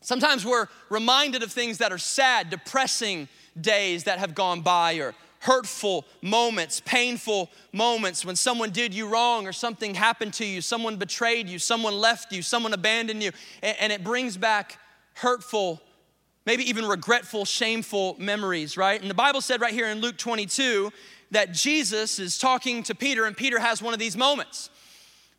Sometimes 0.00 0.44
we're 0.44 0.68
reminded 0.90 1.42
of 1.42 1.50
things 1.50 1.78
that 1.78 1.90
are 1.90 1.98
sad, 1.98 2.50
depressing 2.50 3.28
days 3.58 4.04
that 4.04 4.18
have 4.18 4.34
gone 4.34 4.60
by, 4.60 4.94
or 4.94 5.14
hurtful 5.40 6.06
moments, 6.22 6.80
painful 6.80 7.50
moments 7.72 8.24
when 8.24 8.36
someone 8.36 8.70
did 8.70 8.94
you 8.94 9.06
wrong 9.06 9.46
or 9.46 9.52
something 9.52 9.94
happened 9.94 10.32
to 10.34 10.44
you, 10.44 10.60
someone 10.60 10.96
betrayed 10.96 11.48
you, 11.48 11.58
someone 11.58 11.94
left 11.94 12.32
you, 12.32 12.42
someone 12.42 12.72
abandoned 12.72 13.22
you, 13.22 13.30
and, 13.62 13.92
it 13.92 14.02
brings 14.02 14.36
back 14.38 14.78
hurtful, 15.14 15.80
maybe 16.46 16.68
even 16.68 16.86
regretful, 16.86 17.44
shameful 17.44 18.16
memories, 18.18 18.76
right? 18.76 19.00
And 19.00 19.10
the 19.10 19.14
Bible 19.14 19.42
said 19.42 19.60
right 19.60 19.74
here 19.74 19.88
in 19.88 20.00
Luke 20.00 20.16
22 20.16 20.90
that 21.34 21.52
Jesus 21.52 22.18
is 22.18 22.38
talking 22.38 22.82
to 22.84 22.94
Peter, 22.94 23.24
and 23.26 23.36
Peter 23.36 23.58
has 23.58 23.82
one 23.82 23.92
of 23.92 24.00
these 24.00 24.16
moments. 24.16 24.70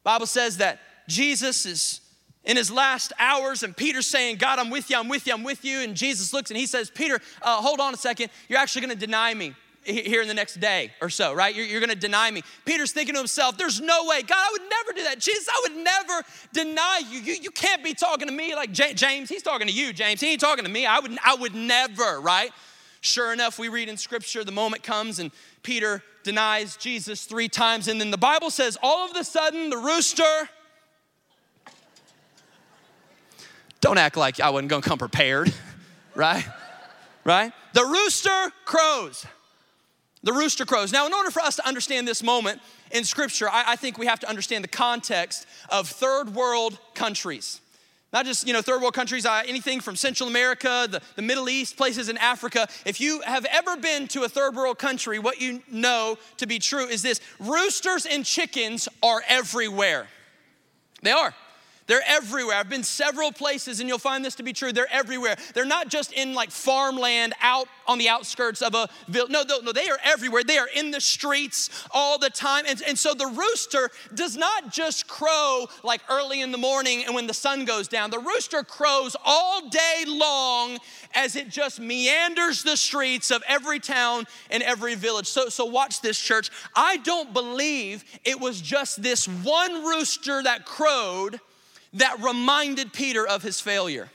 Bible 0.04 0.28
says 0.28 0.58
that 0.58 0.80
Jesus 1.08 1.66
is 1.66 2.02
in 2.44 2.58
his 2.58 2.72
last 2.72 3.12
hours, 3.20 3.64
and 3.64 3.76
Peter's 3.76 4.08
saying, 4.08 4.38
God, 4.38 4.60
I'm 4.60 4.70
with 4.70 4.90
you, 4.90 4.98
I'm 4.98 5.10
with 5.10 5.26
you, 5.28 5.34
I'm 5.34 5.44
with 5.44 5.66
you. 5.66 5.80
And 5.80 5.96
Jesus 5.96 6.32
looks 6.32 6.52
and 6.52 6.58
he 6.58 6.68
says, 6.68 6.90
Peter, 6.90 7.20
uh, 7.42 7.62
hold 7.62 7.80
on 7.80 7.94
a 7.94 7.98
second. 7.98 8.30
You're 8.48 8.60
actually 8.60 8.82
gonna 8.82 8.96
deny 8.96 9.34
me 9.34 9.56
here 9.84 10.22
in 10.22 10.28
the 10.28 10.34
next 10.34 10.60
day 10.60 10.92
or 11.02 11.10
so, 11.10 11.34
right? 11.34 11.56
You're, 11.56 11.66
you're 11.66 11.80
gonna 11.80 11.96
deny 11.96 12.30
me. 12.32 12.44
Peter's 12.66 12.92
thinking 12.92 13.14
to 13.16 13.20
himself, 13.20 13.58
there's 13.58 13.82
no 13.82 14.06
way. 14.06 14.22
God, 14.22 14.38
I 14.38 14.50
would 14.52 14.70
never 14.70 14.94
do 14.94 15.04
that. 15.04 15.20
Jesus, 15.20 15.48
I 15.50 15.68
would 15.68 15.84
never 15.84 16.22
deny 16.54 17.02
you. 17.10 17.20
You, 17.20 17.34
you 17.42 17.52
can't 17.52 17.84
be 17.84 17.94
talking 17.94 18.28
to 18.28 18.34
me 18.34 18.56
like 18.56 18.72
J- 18.72 18.94
James. 18.94 19.30
He's 19.30 19.44
talking 19.44 19.68
to 19.68 19.74
you, 19.74 19.94
James. 19.94 20.22
He 20.22 20.32
ain't 20.32 20.42
talking 20.42 20.66
to 20.66 20.72
me. 20.72 20.86
I 20.86 21.00
would, 21.00 21.18
I 21.24 21.36
would 21.36 21.56
never, 21.56 22.20
right? 22.20 22.52
Sure 23.06 23.32
enough, 23.32 23.60
we 23.60 23.70
read 23.70 23.88
in 23.88 23.98
scripture, 23.98 24.44
the 24.44 24.52
moment 24.52 24.82
comes 24.82 25.20
and 25.20 25.30
Peter 25.62 26.02
denies 26.24 26.76
Jesus 26.76 27.26
three 27.26 27.48
times. 27.48 27.88
And 27.88 28.02
then 28.02 28.10
the 28.10 28.18
Bible 28.18 28.50
says, 28.50 28.80
all 28.82 29.08
of 29.08 29.16
a 29.16 29.24
sudden, 29.24 29.70
the 29.70 29.78
rooster. 29.78 30.50
Don't 33.80 34.00
act 34.00 34.18
like 34.18 34.40
I 34.40 34.50
wasn't 34.50 34.70
gonna 34.70 34.82
come 34.82 34.98
prepared, 34.98 35.54
right? 36.16 36.44
Right? 37.24 37.54
The 37.74 37.86
rooster 37.86 38.52
crows. 38.66 39.28
The 40.24 40.34
rooster 40.34 40.66
crows. 40.66 40.92
Now, 40.92 41.06
in 41.06 41.14
order 41.14 41.30
for 41.30 41.44
us 41.44 41.58
to 41.58 41.68
understand 41.68 42.08
this 42.08 42.24
moment 42.24 42.60
in 42.90 43.04
Scripture, 43.04 43.48
I, 43.48 43.74
I 43.74 43.76
think 43.76 44.00
we 44.00 44.08
have 44.08 44.20
to 44.22 44.28
understand 44.28 44.64
the 44.64 44.70
context 44.70 45.46
of 45.70 45.88
third 45.88 46.34
world 46.34 46.80
countries 46.96 47.62
not 48.16 48.26
just 48.26 48.48
you 48.48 48.54
know 48.54 48.62
third 48.62 48.82
world 48.82 48.94
countries 48.94 49.26
uh, 49.26 49.44
anything 49.46 49.82
from 49.82 49.96
central 49.98 50.30
america 50.30 50.88
the, 50.90 51.02
the 51.18 51.22
middle 51.22 51.50
east 51.50 51.76
places 51.76 52.08
in 52.08 52.18
africa. 52.18 52.66
If 52.86 53.02
you 53.02 53.20
have 53.22 53.46
ever 53.52 53.76
been 53.76 54.08
to 54.10 54.24
a 54.24 54.30
third 54.30 54.56
world 54.56 54.80
country 54.80 55.20
what 55.20 55.42
you 55.42 55.62
know 55.70 56.18
to 56.38 56.48
be 56.48 56.58
true 56.58 56.86
is 56.88 57.02
this. 57.02 57.20
Roosters 57.40 58.06
and 58.06 58.26
chickens 58.26 58.88
are 59.04 59.22
everywhere. 59.28 60.08
They 61.02 61.12
are 61.12 61.36
they're 61.88 62.02
everywhere. 62.08 62.56
I've 62.56 62.70
been 62.70 62.84
several 62.84 63.32
places 63.32 63.80
and 63.80 63.88
you'll 63.88 64.00
find 64.00 64.26
this 64.26 64.36
to 64.36 64.44
be 64.44 64.54
true. 64.54 64.72
They're 64.72 64.92
everywhere. 64.92 65.36
They're 65.54 65.66
not 65.66 65.90
just 65.90 66.14
in 66.14 66.34
like 66.34 66.50
farmland 66.50 67.34
out 67.42 67.68
on 67.88 68.00
the 68.00 68.10
outskirts 68.10 68.64
of 68.64 68.74
a 68.74 68.90
village. 69.08 69.30
No, 69.30 69.44
no, 69.48 69.60
no, 69.60 69.72
they 69.72 69.88
are 69.90 70.00
everywhere. 70.04 70.44
They 70.44 70.58
are 70.58 70.70
in 70.76 70.90
the 70.90 71.00
streets 71.00 71.70
all 71.92 72.18
the 72.18 72.32
time. 72.32 72.66
And, 72.68 72.82
and 72.88 72.98
so 72.98 73.14
the 73.14 73.28
rooster 73.28 73.92
does 74.16 74.36
not 74.36 74.72
just 74.72 75.08
crow 75.08 75.68
like 75.84 76.02
early 76.10 76.42
in 76.42 76.52
the 76.52 76.58
morning 76.58 77.04
and 77.06 77.14
when 77.14 77.28
the 77.28 77.36
sun 77.36 77.66
goes 77.66 77.88
down. 77.88 78.10
The 78.10 78.20
rooster 78.20 78.64
crows 78.64 79.16
all 79.24 79.70
day 79.70 80.06
long 80.08 80.80
as 81.14 81.36
it 81.36 81.50
just 81.50 81.80
meanders 81.80 82.64
the 82.64 82.78
streets 82.78 83.30
of 83.30 83.44
every 83.48 83.80
town 83.80 84.26
and 84.50 84.64
every 84.64 84.96
village. 84.96 85.28
So, 85.28 85.50
so 85.50 85.66
watch 85.66 86.02
this, 86.02 86.20
church. 86.20 86.50
I 86.76 86.98
don't 86.98 87.32
believe 87.32 88.04
it 88.24 88.40
was 88.40 88.60
just 88.60 89.04
this 89.04 89.28
one 89.28 89.86
rooster 89.86 90.42
that 90.42 90.66
crowed 90.66 91.40
that 91.96 92.22
reminded 92.22 92.94
Peter 92.94 93.28
of 93.28 93.44
his 93.44 93.60
failure. 93.60 94.10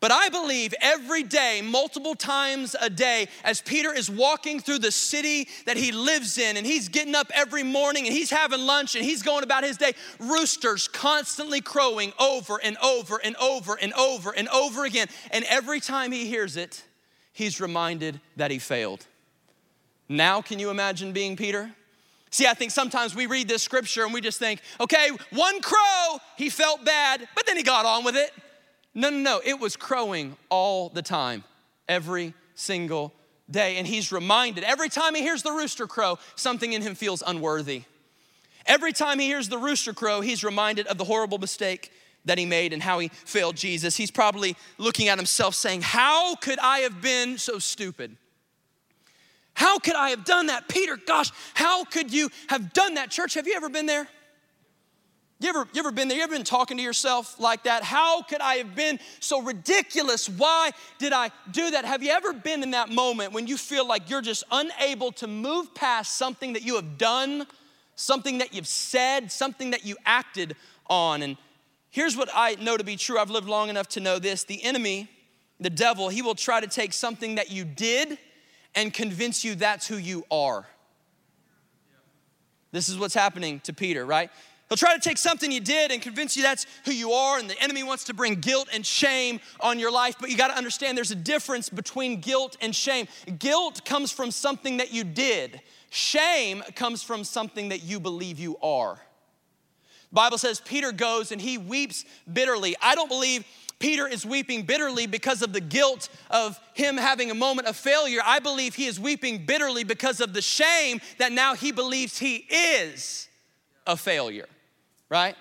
But 0.00 0.12
I 0.12 0.30
believe 0.30 0.72
every 0.80 1.22
day, 1.22 1.60
multiple 1.62 2.14
times 2.14 2.74
a 2.80 2.88
day, 2.88 3.28
as 3.44 3.60
Peter 3.60 3.92
is 3.92 4.08
walking 4.10 4.58
through 4.58 4.78
the 4.78 4.90
city 4.90 5.46
that 5.66 5.76
he 5.76 5.92
lives 5.92 6.38
in, 6.38 6.56
and 6.56 6.66
he's 6.66 6.88
getting 6.88 7.14
up 7.14 7.30
every 7.34 7.62
morning 7.62 8.06
and 8.06 8.14
he's 8.14 8.30
having 8.30 8.60
lunch 8.60 8.94
and 8.94 9.04
he's 9.04 9.22
going 9.22 9.44
about 9.44 9.62
his 9.62 9.76
day, 9.76 9.92
roosters 10.18 10.88
constantly 10.88 11.60
crowing 11.60 12.14
over 12.18 12.58
and 12.64 12.78
over 12.78 13.20
and 13.22 13.36
over 13.36 13.78
and 13.80 13.92
over 13.92 14.30
and 14.30 14.48
over 14.48 14.86
again. 14.86 15.06
And 15.32 15.44
every 15.44 15.80
time 15.80 16.12
he 16.12 16.24
hears 16.24 16.56
it, 16.56 16.82
he's 17.34 17.60
reminded 17.60 18.22
that 18.36 18.50
he 18.50 18.58
failed. 18.58 19.06
Now, 20.08 20.40
can 20.40 20.58
you 20.58 20.70
imagine 20.70 21.12
being 21.12 21.36
Peter? 21.36 21.72
See, 22.30 22.46
I 22.46 22.54
think 22.54 22.70
sometimes 22.70 23.14
we 23.14 23.26
read 23.26 23.48
this 23.48 23.62
scripture 23.62 24.04
and 24.04 24.14
we 24.14 24.20
just 24.20 24.38
think, 24.38 24.60
okay, 24.80 25.10
one 25.30 25.60
crow, 25.60 26.18
he 26.36 26.48
felt 26.48 26.84
bad, 26.84 27.26
but 27.34 27.44
then 27.46 27.56
he 27.56 27.64
got 27.64 27.84
on 27.84 28.04
with 28.04 28.16
it. 28.16 28.32
No, 28.94 29.10
no, 29.10 29.18
no. 29.18 29.40
It 29.44 29.58
was 29.58 29.76
crowing 29.76 30.36
all 30.48 30.88
the 30.88 31.02
time, 31.02 31.42
every 31.88 32.34
single 32.54 33.12
day. 33.50 33.76
And 33.76 33.86
he's 33.86 34.12
reminded 34.12 34.62
every 34.62 34.88
time 34.88 35.14
he 35.14 35.22
hears 35.22 35.42
the 35.42 35.50
rooster 35.50 35.88
crow, 35.88 36.18
something 36.36 36.72
in 36.72 36.82
him 36.82 36.94
feels 36.94 37.22
unworthy. 37.26 37.82
Every 38.66 38.92
time 38.92 39.18
he 39.18 39.26
hears 39.26 39.48
the 39.48 39.58
rooster 39.58 39.92
crow, 39.92 40.20
he's 40.20 40.44
reminded 40.44 40.86
of 40.86 40.98
the 40.98 41.04
horrible 41.04 41.38
mistake 41.38 41.90
that 42.26 42.38
he 42.38 42.46
made 42.46 42.72
and 42.72 42.82
how 42.82 42.98
he 42.98 43.08
failed 43.08 43.56
Jesus. 43.56 43.96
He's 43.96 44.10
probably 44.10 44.56
looking 44.78 45.08
at 45.08 45.18
himself 45.18 45.54
saying, 45.54 45.82
How 45.82 46.36
could 46.36 46.58
I 46.60 46.80
have 46.80 47.00
been 47.00 47.38
so 47.38 47.58
stupid? 47.58 48.16
How 49.54 49.78
could 49.78 49.94
I 49.94 50.10
have 50.10 50.24
done 50.24 50.46
that? 50.46 50.68
Peter, 50.68 50.96
gosh, 50.96 51.30
how 51.54 51.84
could 51.84 52.12
you 52.12 52.30
have 52.48 52.72
done 52.72 52.94
that? 52.94 53.10
Church, 53.10 53.34
have 53.34 53.46
you 53.46 53.54
ever 53.54 53.68
been 53.68 53.86
there? 53.86 54.08
You 55.40 55.48
ever, 55.48 55.66
you 55.72 55.80
ever 55.80 55.90
been 55.90 56.08
there? 56.08 56.18
You 56.18 56.24
ever 56.24 56.34
been 56.34 56.44
talking 56.44 56.76
to 56.76 56.82
yourself 56.82 57.40
like 57.40 57.62
that? 57.64 57.82
How 57.82 58.20
could 58.20 58.42
I 58.42 58.56
have 58.56 58.74
been 58.74 59.00
so 59.20 59.40
ridiculous? 59.40 60.28
Why 60.28 60.70
did 60.98 61.14
I 61.14 61.30
do 61.50 61.70
that? 61.70 61.86
Have 61.86 62.02
you 62.02 62.10
ever 62.10 62.34
been 62.34 62.62
in 62.62 62.72
that 62.72 62.90
moment 62.90 63.32
when 63.32 63.46
you 63.46 63.56
feel 63.56 63.86
like 63.86 64.10
you're 64.10 64.20
just 64.20 64.44
unable 64.50 65.12
to 65.12 65.26
move 65.26 65.74
past 65.74 66.16
something 66.16 66.52
that 66.52 66.62
you 66.62 66.76
have 66.76 66.98
done, 66.98 67.46
something 67.96 68.38
that 68.38 68.52
you've 68.52 68.66
said, 68.66 69.32
something 69.32 69.70
that 69.70 69.86
you 69.86 69.96
acted 70.04 70.56
on? 70.90 71.22
And 71.22 71.38
here's 71.88 72.18
what 72.18 72.28
I 72.34 72.56
know 72.56 72.76
to 72.76 72.84
be 72.84 72.96
true. 72.96 73.18
I've 73.18 73.30
lived 73.30 73.48
long 73.48 73.70
enough 73.70 73.88
to 73.88 74.00
know 74.00 74.18
this. 74.18 74.44
The 74.44 74.62
enemy, 74.62 75.08
the 75.58 75.70
devil, 75.70 76.10
he 76.10 76.20
will 76.20 76.34
try 76.34 76.60
to 76.60 76.66
take 76.66 76.92
something 76.92 77.36
that 77.36 77.50
you 77.50 77.64
did 77.64 78.18
and 78.74 78.92
convince 78.92 79.44
you 79.44 79.54
that's 79.54 79.86
who 79.86 79.96
you 79.96 80.24
are. 80.30 80.66
This 82.72 82.88
is 82.88 82.98
what's 82.98 83.14
happening 83.14 83.60
to 83.60 83.72
Peter, 83.72 84.06
right? 84.06 84.30
He'll 84.68 84.76
try 84.76 84.94
to 84.94 85.00
take 85.00 85.18
something 85.18 85.50
you 85.50 85.60
did 85.60 85.90
and 85.90 86.00
convince 86.00 86.36
you 86.36 86.44
that's 86.44 86.64
who 86.84 86.92
you 86.92 87.10
are, 87.10 87.40
and 87.40 87.50
the 87.50 87.60
enemy 87.60 87.82
wants 87.82 88.04
to 88.04 88.14
bring 88.14 88.36
guilt 88.36 88.68
and 88.72 88.86
shame 88.86 89.40
on 89.58 89.80
your 89.80 89.90
life. 89.90 90.14
But 90.20 90.30
you 90.30 90.36
got 90.36 90.48
to 90.48 90.56
understand 90.56 90.96
there's 90.96 91.10
a 91.10 91.16
difference 91.16 91.68
between 91.68 92.20
guilt 92.20 92.56
and 92.60 92.74
shame. 92.74 93.08
Guilt 93.40 93.84
comes 93.84 94.12
from 94.12 94.30
something 94.30 94.76
that 94.76 94.92
you 94.92 95.02
did, 95.02 95.60
shame 95.90 96.62
comes 96.76 97.02
from 97.02 97.24
something 97.24 97.70
that 97.70 97.82
you 97.82 97.98
believe 97.98 98.38
you 98.38 98.56
are. 98.62 99.00
The 100.10 100.14
Bible 100.14 100.38
says 100.38 100.60
Peter 100.60 100.92
goes 100.92 101.32
and 101.32 101.40
he 101.40 101.58
weeps 101.58 102.04
bitterly. 102.32 102.76
I 102.80 102.94
don't 102.94 103.08
believe 103.08 103.44
Peter 103.80 104.06
is 104.06 104.24
weeping 104.24 104.62
bitterly 104.62 105.08
because 105.08 105.42
of 105.42 105.52
the 105.52 105.60
guilt 105.60 106.08
of 106.30 106.60
him 106.74 106.96
having 106.96 107.32
a 107.32 107.34
moment 107.34 107.66
of 107.66 107.74
failure. 107.74 108.20
I 108.24 108.38
believe 108.38 108.76
he 108.76 108.86
is 108.86 109.00
weeping 109.00 109.44
bitterly 109.44 109.82
because 109.82 110.20
of 110.20 110.32
the 110.34 110.42
shame 110.42 111.00
that 111.18 111.32
now 111.32 111.54
he 111.54 111.72
believes 111.72 112.18
he 112.18 112.36
is 112.36 113.28
a 113.86 113.96
failure 113.96 114.46
right? 115.10 115.36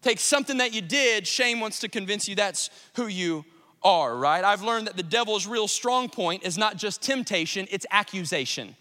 Take 0.00 0.18
something 0.18 0.58
that 0.58 0.74
you 0.74 0.80
did, 0.80 1.28
shame 1.28 1.60
wants 1.60 1.78
to 1.80 1.88
convince 1.88 2.26
you 2.26 2.34
that's 2.34 2.70
who 2.94 3.06
you 3.06 3.44
are, 3.84 4.16
right? 4.16 4.42
I've 4.42 4.62
learned 4.62 4.88
that 4.88 4.96
the 4.96 5.04
devil's 5.04 5.46
real 5.46 5.68
strong 5.68 6.08
point 6.08 6.42
is 6.42 6.58
not 6.58 6.76
just 6.76 7.02
temptation, 7.02 7.68
it's 7.70 7.86
accusation. 7.92 8.74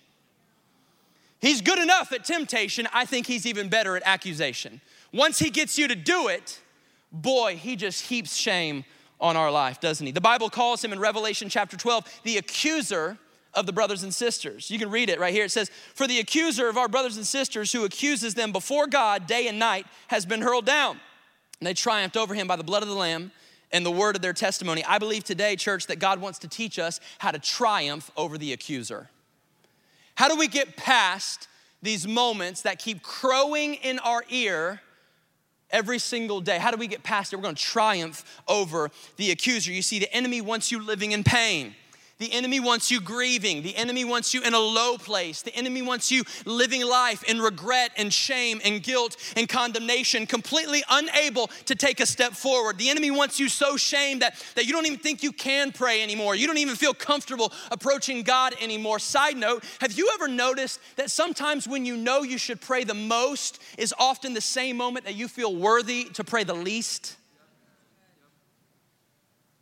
He's 1.39 1.61
good 1.61 1.79
enough 1.79 2.11
at 2.11 2.23
temptation, 2.23 2.87
I 2.91 3.05
think 3.05 3.27
he's 3.27 3.45
even 3.45 3.69
better 3.69 3.95
at 3.95 4.03
accusation. 4.05 4.81
Once 5.13 5.37
he 5.37 5.49
gets 5.49 5.77
you 5.77 5.87
to 5.87 5.95
do 5.95 6.27
it, 6.27 6.60
boy, 7.11 7.55
he 7.55 7.75
just 7.75 8.07
heaps 8.07 8.35
shame 8.35 8.85
on 9.19 9.37
our 9.37 9.51
life, 9.51 9.79
doesn't 9.79 10.05
he? 10.05 10.11
The 10.11 10.21
Bible 10.21 10.49
calls 10.49 10.83
him 10.83 10.91
in 10.91 10.99
Revelation 10.99 11.49
chapter 11.49 11.77
12 11.77 12.21
the 12.23 12.37
accuser 12.37 13.17
of 13.53 13.65
the 13.65 13.73
brothers 13.73 14.03
and 14.03 14.13
sisters. 14.13 14.71
You 14.71 14.79
can 14.79 14.89
read 14.89 15.09
it 15.09 15.19
right 15.19 15.33
here. 15.33 15.45
It 15.45 15.51
says, 15.51 15.69
For 15.93 16.07
the 16.07 16.19
accuser 16.19 16.69
of 16.69 16.77
our 16.77 16.87
brothers 16.87 17.17
and 17.17 17.25
sisters 17.25 17.71
who 17.71 17.83
accuses 17.83 18.33
them 18.33 18.51
before 18.51 18.87
God 18.87 19.27
day 19.27 19.47
and 19.47 19.59
night 19.59 19.85
has 20.07 20.25
been 20.25 20.41
hurled 20.41 20.65
down. 20.65 20.99
And 21.59 21.67
they 21.67 21.73
triumphed 21.73 22.17
over 22.17 22.33
him 22.33 22.47
by 22.47 22.55
the 22.55 22.63
blood 22.63 22.81
of 22.81 22.89
the 22.89 22.95
Lamb 22.95 23.31
and 23.71 23.85
the 23.85 23.91
word 23.91 24.15
of 24.15 24.21
their 24.21 24.33
testimony. 24.33 24.83
I 24.85 24.97
believe 24.97 25.23
today, 25.23 25.55
church, 25.55 25.87
that 25.87 25.99
God 25.99 26.19
wants 26.19 26.39
to 26.39 26.47
teach 26.47 26.79
us 26.79 26.99
how 27.19 27.31
to 27.31 27.39
triumph 27.39 28.09
over 28.17 28.37
the 28.37 28.53
accuser. 28.53 29.09
How 30.15 30.27
do 30.27 30.35
we 30.35 30.47
get 30.47 30.75
past 30.77 31.47
these 31.81 32.07
moments 32.07 32.61
that 32.61 32.79
keep 32.79 33.01
crowing 33.01 33.75
in 33.75 33.99
our 33.99 34.23
ear 34.29 34.81
every 35.71 35.99
single 35.99 36.41
day? 36.41 36.57
How 36.57 36.71
do 36.71 36.77
we 36.77 36.87
get 36.87 37.03
past 37.03 37.33
it? 37.33 37.35
We're 37.35 37.43
gonna 37.43 37.55
triumph 37.55 38.23
over 38.47 38.91
the 39.17 39.31
accuser. 39.31 39.71
You 39.71 39.81
see, 39.81 39.99
the 39.99 40.13
enemy 40.13 40.41
wants 40.41 40.71
you 40.71 40.83
living 40.83 41.11
in 41.11 41.23
pain. 41.23 41.75
The 42.21 42.33
enemy 42.33 42.59
wants 42.59 42.91
you 42.91 43.01
grieving. 43.01 43.63
The 43.63 43.75
enemy 43.75 44.05
wants 44.05 44.31
you 44.31 44.43
in 44.43 44.53
a 44.53 44.59
low 44.59 44.95
place. 44.99 45.41
The 45.41 45.55
enemy 45.55 45.81
wants 45.81 46.11
you 46.11 46.23
living 46.45 46.85
life 46.85 47.23
in 47.23 47.41
regret 47.41 47.93
and 47.97 48.13
shame 48.13 48.61
and 48.63 48.83
guilt 48.83 49.17
and 49.35 49.49
condemnation, 49.49 50.27
completely 50.27 50.83
unable 50.87 51.47
to 51.65 51.73
take 51.73 51.99
a 51.99 52.05
step 52.05 52.33
forward. 52.33 52.77
The 52.77 52.91
enemy 52.91 53.09
wants 53.09 53.39
you 53.39 53.49
so 53.49 53.75
shamed 53.75 54.21
that, 54.21 54.35
that 54.53 54.67
you 54.67 54.71
don't 54.71 54.85
even 54.85 54.99
think 54.99 55.23
you 55.23 55.31
can 55.31 55.71
pray 55.71 56.03
anymore. 56.03 56.35
You 56.35 56.45
don't 56.45 56.59
even 56.59 56.75
feel 56.75 56.93
comfortable 56.93 57.51
approaching 57.71 58.21
God 58.21 58.53
anymore. 58.61 58.99
Side 58.99 59.35
note, 59.35 59.63
have 59.79 59.93
you 59.93 60.11
ever 60.13 60.27
noticed 60.27 60.79
that 60.97 61.09
sometimes 61.09 61.67
when 61.67 61.85
you 61.85 61.97
know 61.97 62.21
you 62.21 62.37
should 62.37 62.61
pray 62.61 62.83
the 62.83 62.93
most 62.93 63.59
is 63.79 63.95
often 63.97 64.35
the 64.35 64.41
same 64.41 64.77
moment 64.77 65.05
that 65.05 65.15
you 65.15 65.27
feel 65.27 65.55
worthy 65.55 66.03
to 66.13 66.23
pray 66.23 66.43
the 66.43 66.53
least? 66.53 67.17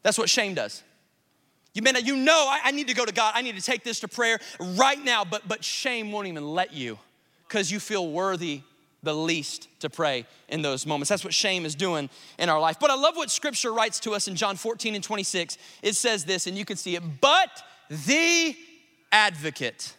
That's 0.03 0.17
what 0.17 0.29
shame 0.29 0.55
does. 0.55 0.83
You 1.79 1.83
mean 1.93 1.95
you 2.03 2.17
know 2.17 2.45
I, 2.49 2.59
I 2.65 2.71
need 2.71 2.89
to 2.89 2.93
go 2.93 3.05
to 3.05 3.13
God. 3.13 3.31
I 3.35 3.41
need 3.41 3.55
to 3.55 3.61
take 3.61 3.85
this 3.85 4.01
to 4.01 4.09
prayer 4.09 4.37
right 4.59 5.01
now, 5.01 5.23
but 5.23 5.47
but 5.47 5.63
shame 5.63 6.11
won't 6.11 6.27
even 6.27 6.45
let 6.45 6.73
you 6.73 6.99
because 7.47 7.71
you 7.71 7.79
feel 7.79 8.11
worthy 8.11 8.63
the 9.01 9.13
least 9.13 9.69
to 9.79 9.89
pray 9.89 10.25
in 10.49 10.61
those 10.61 10.85
moments. 10.85 11.07
That's 11.07 11.23
what 11.23 11.33
shame 11.33 11.65
is 11.65 11.75
doing 11.75 12.09
in 12.37 12.49
our 12.49 12.59
life. 12.59 12.81
But 12.81 12.89
I 12.89 12.95
love 12.95 13.15
what 13.15 13.31
scripture 13.31 13.71
writes 13.71 14.01
to 14.01 14.11
us 14.11 14.27
in 14.27 14.35
John 14.35 14.57
14 14.57 14.93
and 14.93 15.01
26. 15.01 15.57
It 15.81 15.95
says 15.95 16.25
this, 16.25 16.47
and 16.47 16.57
you 16.57 16.65
can 16.65 16.75
see 16.75 16.97
it, 16.97 17.03
but 17.21 17.63
the 17.89 18.57
advocate, 19.13 19.95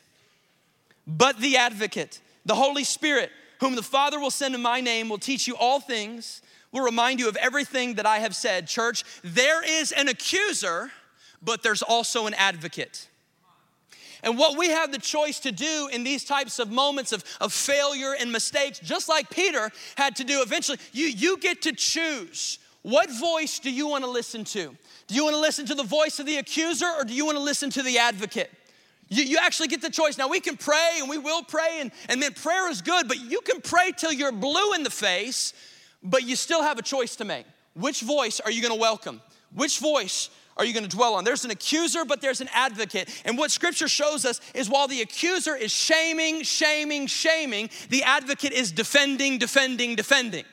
but 1.07 1.39
the 1.39 1.57
advocate, 1.57 2.21
the 2.45 2.55
Holy 2.55 2.85
Spirit, 2.85 3.31
whom 3.61 3.75
the 3.75 3.83
Father 3.83 4.21
will 4.21 4.31
send 4.31 4.55
in 4.55 4.61
my 4.61 4.83
name, 4.83 5.09
will 5.09 5.17
teach 5.17 5.47
you 5.47 5.57
all 5.57 5.81
things, 5.81 6.43
will 6.73 6.85
remind 6.85 7.21
you 7.21 7.29
of 7.31 7.37
everything 7.37 7.95
that 7.95 8.05
I 8.05 8.19
have 8.19 8.37
said. 8.37 8.67
Church, 8.67 9.03
there 9.25 9.65
is 9.65 9.93
an 9.93 10.09
accuser 10.09 10.91
but 11.43 11.63
there's 11.63 11.83
also 11.83 12.27
an 12.27 12.35
advocate. 12.35 13.09
And 14.23 14.37
what 14.37 14.59
we 14.59 14.69
have 14.69 14.93
the 14.93 14.99
choice 14.99 15.41
to 15.41 15.53
do 15.53 15.89
in 15.93 16.05
these 16.05 16.25
types 16.25 16.59
of 16.59 16.71
moments 16.71 17.13
of, 17.13 17.25
of 17.41 17.53
failure 17.53 18.15
and 18.19 18.31
mistakes, 18.31 18.79
just 18.79 19.09
like 19.09 19.31
Peter 19.31 19.71
had 19.97 20.17
to 20.17 20.25
do 20.25 20.43
eventually, 20.43 20.79
you, 20.93 21.07
you 21.07 21.39
get 21.39 21.63
to 21.63 21.73
choose. 21.73 22.59
What 22.83 23.11
voice 23.11 23.59
do 23.59 23.71
you 23.71 23.89
want 23.89 24.05
to 24.05 24.11
listen 24.11 24.45
to? 24.45 24.77
Do 25.07 25.15
you 25.15 25.25
want 25.25 25.35
to 25.35 25.41
listen 25.41 25.67
to 25.67 25.75
the 25.75 25.83
voice 25.83 26.19
of 26.19 26.27
the 26.27 26.37
accuser 26.37 26.87
or 26.87 27.05
do 27.05 27.15
you 27.15 27.25
want 27.25 27.37
to 27.37 27.43
listen 27.43 27.71
to 27.71 27.83
the 27.83 27.99
advocate? 27.99 28.51
You, 29.09 29.25
you 29.25 29.39
actually 29.41 29.69
get 29.69 29.83
the 29.83 29.91
choice. 29.91 30.17
Now, 30.17 30.29
we 30.29 30.41
can 30.41 30.57
pray 30.57 30.99
and 30.99 31.09
we 31.09 31.19
will 31.19 31.43
pray, 31.43 31.81
and, 31.81 31.91
and 32.09 32.21
man, 32.21 32.33
prayer 32.33 32.71
is 32.71 32.81
good, 32.81 33.09
but 33.09 33.19
you 33.19 33.41
can 33.41 33.61
pray 33.61 33.93
till 33.97 34.13
you're 34.13 34.33
blue 34.33 34.73
in 34.75 34.83
the 34.83 34.91
face, 34.91 35.53
but 36.03 36.23
you 36.23 36.37
still 36.37 36.63
have 36.63 36.79
a 36.79 36.83
choice 36.83 37.17
to 37.17 37.25
make. 37.25 37.45
Which 37.75 38.03
voice 38.03 38.41
are 38.41 38.51
you 38.51 38.63
going 38.63 38.75
to 38.75 38.81
welcome? 38.81 39.21
Which 39.53 39.79
voice 39.79 40.31
are 40.61 40.67
you 40.67 40.75
going 40.75 40.85
to 40.85 40.95
dwell 40.95 41.15
on? 41.15 41.25
There's 41.25 41.47
an 41.47 41.51
accuser, 41.51 42.05
but 42.05 42.21
there's 42.21 42.43
an 42.43 42.51
advocate. 42.53 43.09
And 43.25 43.39
what 43.39 43.51
scripture 43.51 43.89
shows 43.89 44.27
us 44.27 44.43
is 44.55 44.69
while 44.69 44.89
the 44.89 45.01
accuser 45.01 45.57
is 45.57 45.73
shaming, 45.73 46.43
shaming, 46.43 47.07
shaming, 47.07 47.71
the 47.89 48.03
advocate 48.03 48.53
is 48.53 48.71
defending, 48.71 49.39
defending, 49.39 49.97
defending. 49.97 50.45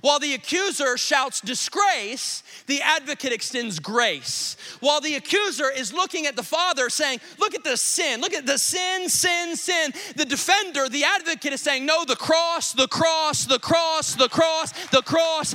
While 0.00 0.20
the 0.20 0.32
accuser 0.32 0.96
shouts 0.96 1.42
disgrace, 1.42 2.42
the 2.66 2.80
advocate 2.80 3.30
extends 3.30 3.78
grace. 3.78 4.56
While 4.80 5.02
the 5.02 5.16
accuser 5.16 5.70
is 5.70 5.92
looking 5.92 6.24
at 6.24 6.34
the 6.34 6.42
father 6.42 6.88
saying, 6.88 7.20
Look 7.38 7.54
at 7.54 7.62
the 7.62 7.76
sin, 7.76 8.22
look 8.22 8.32
at 8.32 8.46
the 8.46 8.56
sin, 8.56 9.10
sin, 9.10 9.54
sin. 9.54 9.92
The 10.16 10.24
defender, 10.24 10.88
the 10.88 11.04
advocate 11.04 11.52
is 11.52 11.60
saying, 11.60 11.84
No, 11.84 12.06
the 12.06 12.16
cross, 12.16 12.72
the 12.72 12.88
cross, 12.88 13.44
the 13.44 13.58
cross, 13.58 14.14
the 14.14 14.30
cross, 14.30 14.72
the 14.86 15.02
cross. 15.02 15.54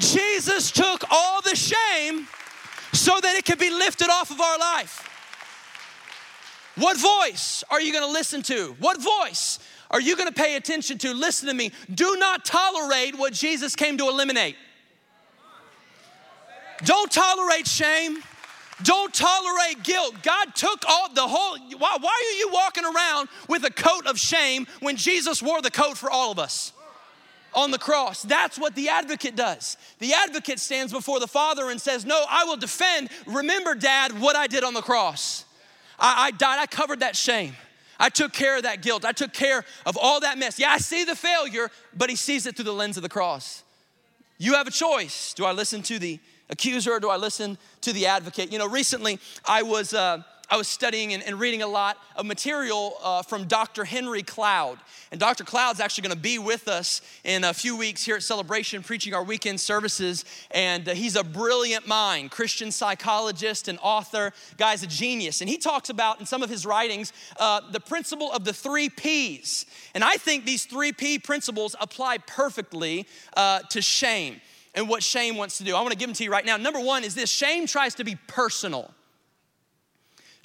Jesus 0.00 0.72
took 0.72 1.04
all 1.12 1.42
the 1.42 1.54
shame 1.54 2.26
so 2.96 3.18
that 3.20 3.36
it 3.36 3.44
can 3.44 3.58
be 3.58 3.70
lifted 3.70 4.08
off 4.10 4.30
of 4.30 4.40
our 4.40 4.58
life. 4.58 5.08
What 6.76 6.98
voice 6.98 7.64
are 7.70 7.80
you 7.80 7.92
gonna 7.92 8.12
listen 8.12 8.42
to? 8.42 8.76
What 8.78 9.00
voice 9.00 9.58
are 9.90 10.00
you 10.00 10.16
gonna 10.16 10.32
pay 10.32 10.56
attention 10.56 10.98
to? 10.98 11.14
Listen 11.14 11.48
to 11.48 11.54
me. 11.54 11.72
Do 11.94 12.16
not 12.16 12.44
tolerate 12.44 13.16
what 13.16 13.32
Jesus 13.32 13.74
came 13.74 13.96
to 13.98 14.08
eliminate. 14.08 14.56
Don't 16.84 17.10
tolerate 17.10 17.66
shame. 17.66 18.22
Don't 18.82 19.14
tolerate 19.14 19.82
guilt. 19.82 20.16
God 20.22 20.54
took 20.54 20.84
all 20.86 21.08
the 21.14 21.26
whole. 21.26 21.56
Why, 21.78 21.96
why 21.98 22.34
are 22.34 22.38
you 22.38 22.50
walking 22.52 22.84
around 22.84 23.28
with 23.48 23.64
a 23.64 23.70
coat 23.70 24.06
of 24.06 24.18
shame 24.18 24.66
when 24.80 24.96
Jesus 24.96 25.42
wore 25.42 25.62
the 25.62 25.70
coat 25.70 25.96
for 25.96 26.10
all 26.10 26.30
of 26.30 26.38
us? 26.38 26.72
On 27.56 27.70
the 27.70 27.78
cross. 27.78 28.22
That's 28.22 28.58
what 28.58 28.74
the 28.76 28.90
advocate 28.90 29.34
does. 29.34 29.76
The 29.98 30.12
advocate 30.12 30.60
stands 30.60 30.92
before 30.92 31.18
the 31.18 31.26
Father 31.26 31.70
and 31.70 31.80
says, 31.80 32.04
No, 32.04 32.24
I 32.28 32.44
will 32.44 32.58
defend. 32.58 33.08
Remember, 33.26 33.74
Dad, 33.74 34.20
what 34.20 34.36
I 34.36 34.46
did 34.46 34.62
on 34.62 34.74
the 34.74 34.82
cross. 34.82 35.44
I, 35.98 36.26
I 36.26 36.30
died, 36.32 36.60
I 36.60 36.66
covered 36.66 37.00
that 37.00 37.16
shame. 37.16 37.56
I 37.98 38.10
took 38.10 38.34
care 38.34 38.58
of 38.58 38.64
that 38.64 38.82
guilt. 38.82 39.06
I 39.06 39.12
took 39.12 39.32
care 39.32 39.64
of 39.86 39.96
all 39.96 40.20
that 40.20 40.36
mess. 40.36 40.58
Yeah, 40.58 40.70
I 40.70 40.76
see 40.76 41.04
the 41.04 41.16
failure, 41.16 41.70
but 41.96 42.10
he 42.10 42.16
sees 42.16 42.46
it 42.46 42.54
through 42.54 42.66
the 42.66 42.74
lens 42.74 42.98
of 42.98 43.02
the 43.02 43.08
cross. 43.08 43.62
You 44.36 44.52
have 44.52 44.66
a 44.66 44.70
choice. 44.70 45.32
Do 45.32 45.46
I 45.46 45.52
listen 45.52 45.82
to 45.84 45.98
the 45.98 46.20
accuser 46.50 46.92
or 46.92 47.00
do 47.00 47.08
I 47.08 47.16
listen 47.16 47.56
to 47.80 47.92
the 47.94 48.06
advocate? 48.06 48.52
You 48.52 48.58
know, 48.58 48.68
recently 48.68 49.18
I 49.48 49.62
was 49.62 49.94
uh, 49.94 50.22
I 50.48 50.56
was 50.56 50.68
studying 50.68 51.12
and, 51.12 51.22
and, 51.24 51.40
reading 51.40 51.62
a 51.62 51.66
lot 51.66 51.98
of 52.14 52.24
material 52.24 52.96
uh, 53.02 53.22
from 53.22 53.46
Dr. 53.46 53.84
Henry 53.84 54.22
Cloud. 54.22 54.78
And 55.10 55.18
Dr. 55.18 55.42
Cloud's 55.42 55.80
actually 55.80 56.02
going 56.02 56.16
to 56.16 56.22
be 56.22 56.38
with 56.38 56.68
us 56.68 57.00
in 57.24 57.42
a 57.42 57.52
few 57.52 57.76
weeks 57.76 58.04
here 58.04 58.14
at 58.14 58.22
Celebration, 58.22 58.84
preaching 58.84 59.12
our 59.12 59.24
weekend 59.24 59.60
services. 59.60 60.24
And 60.52 60.88
uh, 60.88 60.94
he's 60.94 61.16
a 61.16 61.24
brilliant 61.24 61.88
mind, 61.88 62.30
Christian 62.30 62.70
psychologist 62.70 63.66
and 63.66 63.76
author. 63.82 64.32
Guy's 64.56 64.84
a 64.84 64.86
genius. 64.86 65.40
And 65.40 65.50
he 65.50 65.58
talks 65.58 65.90
about 65.90 66.20
in 66.20 66.26
some 66.26 66.44
of 66.44 66.50
his 66.50 66.64
writings 66.64 67.12
uh, 67.40 67.62
the 67.72 67.80
principle 67.80 68.30
of 68.30 68.44
the 68.44 68.52
three 68.52 68.88
P's. 68.88 69.66
And 69.94 70.04
I 70.04 70.14
think 70.14 70.44
these 70.44 70.64
three 70.64 70.92
P 70.92 71.18
principles 71.18 71.74
apply 71.80 72.18
perfectly 72.18 73.08
uh, 73.36 73.60
to 73.70 73.82
shame 73.82 74.40
and 74.76 74.88
what 74.88 75.02
shame 75.02 75.36
wants 75.36 75.58
to 75.58 75.64
do. 75.64 75.74
I 75.74 75.80
want 75.80 75.92
to 75.92 75.98
give 75.98 76.08
them 76.08 76.14
to 76.14 76.24
you 76.24 76.30
right 76.30 76.44
now. 76.44 76.56
Number 76.56 76.80
one 76.80 77.02
is 77.02 77.16
this 77.16 77.30
shame 77.30 77.66
tries 77.66 77.96
to 77.96 78.04
be 78.04 78.16
personal. 78.28 78.92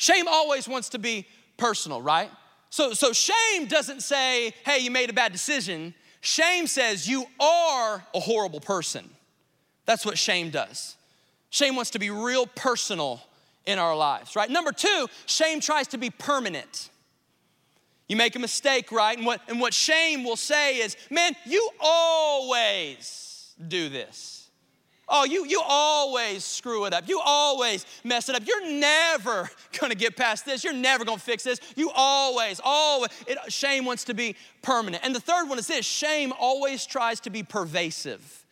Shame 0.02 0.28
always 0.28 0.68
wants 0.68 0.90
to 0.90 0.98
be 0.98 1.28
personal, 1.58 2.02
right? 2.02 2.32
So, 2.72 2.94
so 2.94 3.14
shame 3.14 3.68
doesn't 3.68 4.02
say, 4.02 4.52
hey, 4.66 4.80
you 4.80 4.90
made 4.90 5.12
a 5.12 5.14
bad 5.14 5.32
decision. 5.32 5.94
Shame 6.22 6.66
says 6.66 7.08
you 7.08 7.28
are 7.40 8.04
a 8.16 8.20
horrible 8.20 8.62
person. 8.62 9.08
That's 9.86 10.04
what 10.04 10.18
shame 10.18 10.50
does. 10.50 10.96
Shame 11.52 11.76
wants 11.76 11.92
to 11.92 12.00
be 12.00 12.10
real 12.10 12.48
personal 12.48 13.22
in 13.68 13.78
our 13.78 13.96
lives, 13.96 14.36
right? 14.36 14.50
Number 14.50 14.72
two, 14.72 15.06
shame 15.28 15.60
tries 15.60 15.86
to 15.90 16.00
be 16.00 16.10
permanent. 16.10 16.90
You 18.08 18.16
make 18.16 18.36
a 18.36 18.40
mistake, 18.40 18.92
right? 18.92 19.16
And 19.16 19.28
what, 19.28 19.42
and 19.50 19.62
what 19.62 19.72
shame 19.72 20.24
will 20.24 20.36
say 20.36 20.78
is, 20.78 20.98
man, 21.12 21.36
you 21.46 21.70
always 21.80 23.54
do 23.68 23.88
this. 23.88 24.41
Oh, 25.14 25.26
you, 25.26 25.46
you 25.46 25.62
always 25.64 26.46
screw 26.46 26.86
it 26.86 26.94
up. 26.94 27.08
You 27.10 27.22
always 27.24 27.86
mess 28.06 28.30
it 28.30 28.36
up. 28.36 28.44
You're 28.48 28.72
never 28.72 29.50
gonna 29.80 29.94
get 29.94 30.16
past 30.16 30.46
this. 30.46 30.64
You're 30.64 30.74
never 30.74 31.04
gonna 31.04 31.20
fix 31.20 31.44
this. 31.44 31.60
You 31.76 31.92
always, 31.94 32.62
always. 32.64 33.10
It, 33.28 33.38
shame 33.52 33.84
wants 33.84 34.06
to 34.06 34.14
be 34.14 34.38
permanent. 34.62 35.04
And 35.04 35.14
the 35.14 35.20
third 35.20 35.50
one 35.50 35.60
is 35.60 35.68
this 35.68 35.86
shame 35.86 36.32
always 36.40 36.86
tries 36.86 37.20
to 37.22 37.30
be 37.30 37.44
pervasive. 37.44 38.46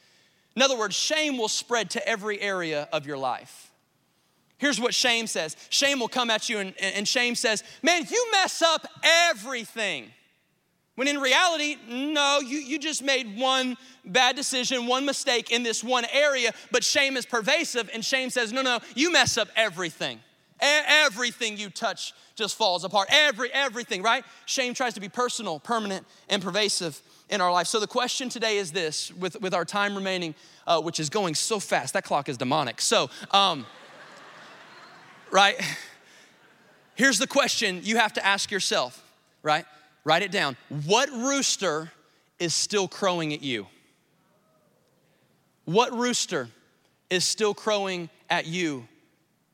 In 0.57 0.61
other 0.61 0.77
words, 0.77 0.95
shame 0.95 1.37
will 1.37 1.47
spread 1.47 1.91
to 1.91 2.05
every 2.07 2.41
area 2.41 2.89
of 2.91 3.07
your 3.07 3.17
life. 3.17 3.71
Here's 4.57 4.81
what 4.81 4.93
shame 4.93 5.27
says 5.27 5.55
shame 5.69 6.01
will 6.01 6.09
come 6.09 6.29
at 6.29 6.49
you, 6.49 6.59
and, 6.59 6.73
and 6.81 7.07
shame 7.07 7.35
says, 7.35 7.63
Man, 7.81 8.05
you 8.09 8.27
mess 8.33 8.61
up 8.61 8.85
everything. 9.01 10.11
When 10.99 11.07
in 11.07 11.19
reality, 11.21 11.77
no, 11.87 12.41
you, 12.41 12.57
you 12.57 12.77
just 12.77 13.01
made 13.01 13.37
one 13.37 13.77
bad 14.03 14.35
decision, 14.35 14.85
one 14.85 15.05
mistake 15.05 15.49
in 15.49 15.63
this 15.63 15.81
one 15.81 16.03
area, 16.11 16.51
but 16.73 16.83
shame 16.83 17.15
is 17.15 17.25
pervasive, 17.25 17.89
and 17.93 18.03
shame 18.03 18.29
says, 18.29 18.51
no, 18.51 18.61
no, 18.61 18.79
you 18.95 19.09
mess 19.09 19.37
up 19.37 19.47
everything. 19.55 20.19
everything 20.59 21.55
you 21.55 21.69
touch 21.69 22.13
just 22.35 22.57
falls 22.57 22.83
apart. 22.83 23.07
Every, 23.09 23.49
everything, 23.53 24.01
right? 24.01 24.25
Shame 24.45 24.73
tries 24.73 24.93
to 24.95 24.99
be 24.99 25.07
personal, 25.07 25.57
permanent, 25.57 26.05
and 26.27 26.43
pervasive 26.43 27.01
in 27.29 27.39
our 27.39 27.49
life. 27.49 27.67
So 27.67 27.79
the 27.79 27.87
question 27.87 28.27
today 28.27 28.57
is 28.57 28.73
this 28.73 29.09
with, 29.13 29.39
with 29.39 29.53
our 29.53 29.63
time 29.63 29.95
remaining, 29.95 30.35
uh, 30.67 30.81
which 30.81 30.99
is 30.99 31.09
going 31.09 31.33
so 31.33 31.61
fast, 31.61 31.93
that 31.93 32.03
clock 32.03 32.27
is 32.27 32.35
demonic. 32.35 32.81
So, 32.81 33.09
um, 33.31 33.65
right? 35.31 35.55
Here's 36.95 37.19
the 37.19 37.27
question 37.27 37.79
you 37.85 37.95
have 37.95 38.11
to 38.15 38.25
ask 38.25 38.51
yourself, 38.51 39.01
right? 39.43 39.63
Write 40.03 40.23
it 40.23 40.31
down. 40.31 40.57
What 40.85 41.09
rooster 41.11 41.91
is 42.39 42.53
still 42.53 42.87
crowing 42.87 43.33
at 43.33 43.43
you? 43.43 43.67
What 45.65 45.93
rooster 45.93 46.49
is 47.09 47.25
still 47.25 47.53
crowing 47.53 48.09
at 48.29 48.45
you 48.47 48.87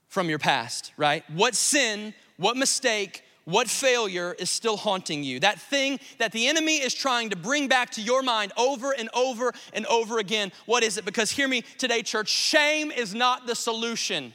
from 0.08 0.30
your 0.30 0.40
past, 0.40 0.94
right? 0.98 1.24
What 1.32 1.56
sin, 1.56 2.14
what 2.38 2.56
mistake, 2.56 3.24
what 3.46 3.70
failure 3.70 4.36
is 4.40 4.50
still 4.50 4.78
haunting 4.78 5.24
you? 5.24 5.40
That 5.40 5.60
thing 5.60 6.00
that 6.20 6.32
the 6.32 6.48
enemy 6.48 6.78
is 6.78 6.94
trying 6.94 7.30
to 7.32 7.36
bring 7.36 7.68
back 7.68 7.92
to 7.92 8.02
your 8.02 8.24
mind 8.24 8.54
over 8.58 8.92
and 8.92 9.10
over 9.14 9.54
and 9.74 9.86
over 9.88 10.20
again. 10.20 10.52
What 10.66 10.84
is 10.84 10.98
it? 10.98 11.06
Because 11.06 11.32
hear 11.32 11.48
me 11.48 11.64
today, 11.78 12.02
church, 12.02 12.30
shame 12.30 12.92
is 12.92 13.14
not 13.14 13.46
the 13.46 13.56
solution. 13.56 14.34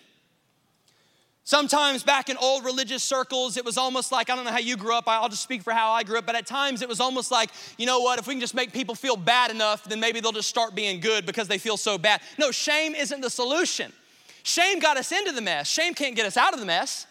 Sometimes 1.45 2.03
back 2.03 2.29
in 2.29 2.37
old 2.37 2.65
religious 2.65 3.03
circles, 3.03 3.57
it 3.57 3.65
was 3.65 3.77
almost 3.77 4.13
like, 4.13 4.31
I 4.31 4.37
don't 4.37 4.45
know 4.45 4.51
how 4.51 4.59
you 4.59 4.77
grew 4.77 4.95
up, 4.95 5.05
I'll 5.07 5.29
just 5.29 5.43
speak 5.43 5.63
for 5.63 5.73
how 5.73 5.91
I 5.91 6.03
grew 6.03 6.19
up, 6.19 6.27
but 6.27 6.37
at 6.37 6.47
times 6.47 6.83
it 6.83 6.89
was 6.89 7.01
almost 7.01 7.31
like, 7.31 7.51
you 7.79 7.87
know 7.87 8.01
what, 8.01 8.19
if 8.19 8.27
we 8.27 8.35
can 8.35 8.41
just 8.41 8.55
make 8.55 8.73
people 8.73 8.95
feel 8.95 9.17
bad 9.17 9.51
enough, 9.51 9.85
then 9.85 10.01
maybe 10.01 10.21
they'll 10.21 10.33
just 10.33 10.49
start 10.49 10.75
being 10.75 11.01
good 11.01 11.27
because 11.27 11.49
they 11.49 11.59
feel 11.59 11.77
so 11.77 11.99
bad. 11.99 12.21
No, 12.39 12.51
shame 12.51 12.95
isn't 12.95 13.21
the 13.21 13.31
solution. 13.31 13.93
Shame 14.43 14.79
got 14.79 14.97
us 14.97 15.13
into 15.13 15.33
the 15.33 15.41
mess, 15.41 15.69
shame 15.69 15.95
can't 15.95 16.15
get 16.15 16.27
us 16.27 16.37
out 16.37 16.53
of 16.53 16.61
the 16.61 16.67
mess, 16.67 17.07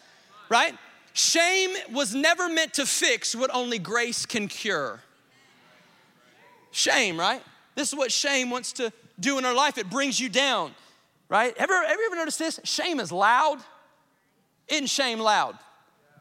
right? 0.48 0.74
Shame 1.12 1.70
was 1.92 2.14
never 2.14 2.48
meant 2.48 2.74
to 2.74 2.86
fix 2.86 3.34
what 3.34 3.50
only 3.52 3.78
grace 3.78 4.24
can 4.26 4.48
cure. 4.48 5.00
Shame, 6.70 7.18
right? 7.18 7.42
This 7.74 7.88
is 7.88 7.98
what 7.98 8.12
shame 8.12 8.48
wants 8.50 8.72
to 8.74 8.92
do 9.18 9.38
in 9.38 9.44
our 9.44 9.54
life. 9.54 9.76
It 9.76 9.90
brings 9.90 10.20
you 10.20 10.28
down, 10.28 10.72
right? 11.28 11.52
Ever, 11.56 11.74
ever, 11.74 12.00
ever 12.06 12.16
noticed 12.16 12.38
this? 12.38 12.60
Shame 12.64 13.00
is 13.00 13.10
loud. 13.10 13.58
Isn't 14.70 14.88
shame 14.88 15.18
loud? 15.18 15.58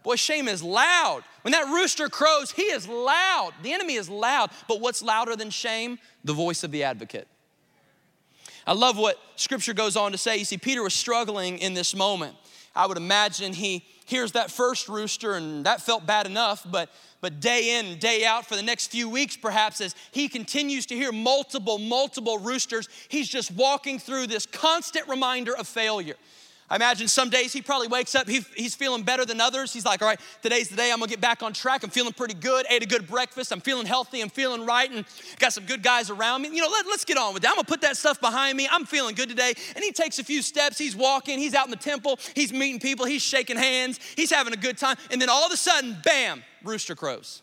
Boy, 0.03 0.15
shame 0.15 0.47
is 0.47 0.63
loud. 0.63 1.23
When 1.41 1.51
that 1.51 1.67
rooster 1.67 2.09
crows, 2.09 2.51
he 2.51 2.63
is 2.63 2.87
loud. 2.87 3.51
The 3.63 3.73
enemy 3.73 3.95
is 3.95 4.09
loud. 4.09 4.49
But 4.67 4.81
what's 4.81 5.01
louder 5.01 5.35
than 5.35 5.49
shame? 5.49 5.99
The 6.23 6.33
voice 6.33 6.63
of 6.63 6.71
the 6.71 6.83
advocate. 6.83 7.27
I 8.65 8.73
love 8.73 8.97
what 8.97 9.17
scripture 9.35 9.73
goes 9.73 9.95
on 9.95 10.11
to 10.11 10.17
say. 10.17 10.37
You 10.37 10.45
see, 10.45 10.57
Peter 10.57 10.83
was 10.83 10.93
struggling 10.93 11.57
in 11.57 11.73
this 11.73 11.95
moment. 11.95 12.35
I 12.75 12.85
would 12.85 12.97
imagine 12.97 13.53
he 13.53 13.83
hears 14.05 14.31
that 14.33 14.51
first 14.51 14.87
rooster 14.87 15.33
and 15.33 15.65
that 15.65 15.81
felt 15.81 16.05
bad 16.05 16.25
enough, 16.25 16.65
but, 16.69 16.89
but 17.19 17.39
day 17.39 17.79
in 17.79 17.99
day 17.99 18.25
out 18.25 18.45
for 18.45 18.55
the 18.55 18.63
next 18.63 18.87
few 18.87 19.09
weeks, 19.09 19.35
perhaps, 19.35 19.81
as 19.81 19.95
he 20.11 20.27
continues 20.27 20.85
to 20.87 20.95
hear 20.95 21.11
multiple, 21.11 21.77
multiple 21.77 22.37
roosters, 22.37 22.87
he's 23.09 23.27
just 23.27 23.51
walking 23.51 23.99
through 23.99 24.27
this 24.27 24.45
constant 24.45 25.07
reminder 25.07 25.55
of 25.55 25.67
failure. 25.67 26.15
I 26.69 26.75
imagine 26.75 27.07
some 27.07 27.29
days 27.29 27.51
he 27.51 27.61
probably 27.61 27.87
wakes 27.87 28.13
up, 28.13 28.27
he, 28.27 28.45
he's 28.55 28.75
feeling 28.75 29.03
better 29.03 29.25
than 29.25 29.41
others. 29.41 29.73
He's 29.73 29.85
like, 29.85 30.01
all 30.01 30.07
right, 30.07 30.19
today's 30.41 30.69
the 30.69 30.75
day 30.75 30.91
I'm 30.91 30.99
gonna 30.99 31.09
get 31.09 31.21
back 31.21 31.41
on 31.41 31.51
track. 31.51 31.83
I'm 31.83 31.89
feeling 31.89 32.13
pretty 32.13 32.35
good, 32.35 32.65
ate 32.69 32.83
a 32.83 32.85
good 32.85 33.07
breakfast, 33.07 33.51
I'm 33.51 33.61
feeling 33.61 33.87
healthy, 33.87 34.21
I'm 34.21 34.29
feeling 34.29 34.65
right, 34.65 34.89
and 34.91 35.03
got 35.39 35.53
some 35.53 35.65
good 35.65 35.81
guys 35.81 36.09
around 36.09 36.43
me. 36.43 36.49
You 36.49 36.61
know, 36.61 36.69
let, 36.69 36.85
let's 36.85 37.05
get 37.05 37.17
on 37.17 37.33
with 37.33 37.43
that. 37.43 37.49
I'm 37.49 37.55
gonna 37.55 37.65
put 37.65 37.81
that 37.81 37.97
stuff 37.97 38.21
behind 38.21 38.55
me. 38.55 38.67
I'm 38.71 38.85
feeling 38.85 39.15
good 39.15 39.29
today. 39.29 39.53
And 39.75 39.83
he 39.83 39.91
takes 39.91 40.19
a 40.19 40.23
few 40.23 40.41
steps, 40.41 40.77
he's 40.77 40.95
walking, 40.95 41.39
he's 41.39 41.55
out 41.55 41.65
in 41.65 41.71
the 41.71 41.77
temple, 41.77 42.19
he's 42.35 42.53
meeting 42.53 42.79
people, 42.79 43.05
he's 43.05 43.21
shaking 43.21 43.57
hands, 43.57 43.99
he's 44.15 44.29
having 44.29 44.53
a 44.53 44.57
good 44.57 44.77
time. 44.77 44.97
And 45.11 45.21
then 45.21 45.29
all 45.29 45.45
of 45.45 45.51
a 45.51 45.57
sudden, 45.57 45.97
bam, 46.03 46.43
rooster 46.63 46.95
crows. 46.95 47.41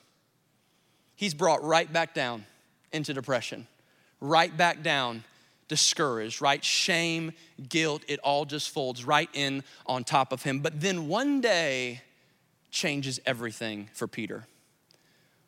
He's 1.16 1.34
brought 1.34 1.64
right 1.64 1.90
back 1.90 2.14
down 2.14 2.44
into 2.92 3.12
depression, 3.14 3.66
right 4.20 4.54
back 4.54 4.82
down 4.82 5.24
discouraged, 5.68 6.40
right? 6.40 6.64
Shame, 6.64 7.33
guilt, 7.68 8.02
it 8.09 8.20
all 8.20 8.44
just 8.44 8.70
folds 8.70 9.05
right 9.05 9.29
in 9.33 9.62
on 9.87 10.05
top 10.05 10.33
of 10.33 10.42
him. 10.42 10.61
But 10.61 10.81
then 10.81 11.09
one 11.09 11.40
day 11.40 12.02
changes 12.70 13.20
everything 13.26 13.88
for 13.92 14.07
Peter. 14.07 14.46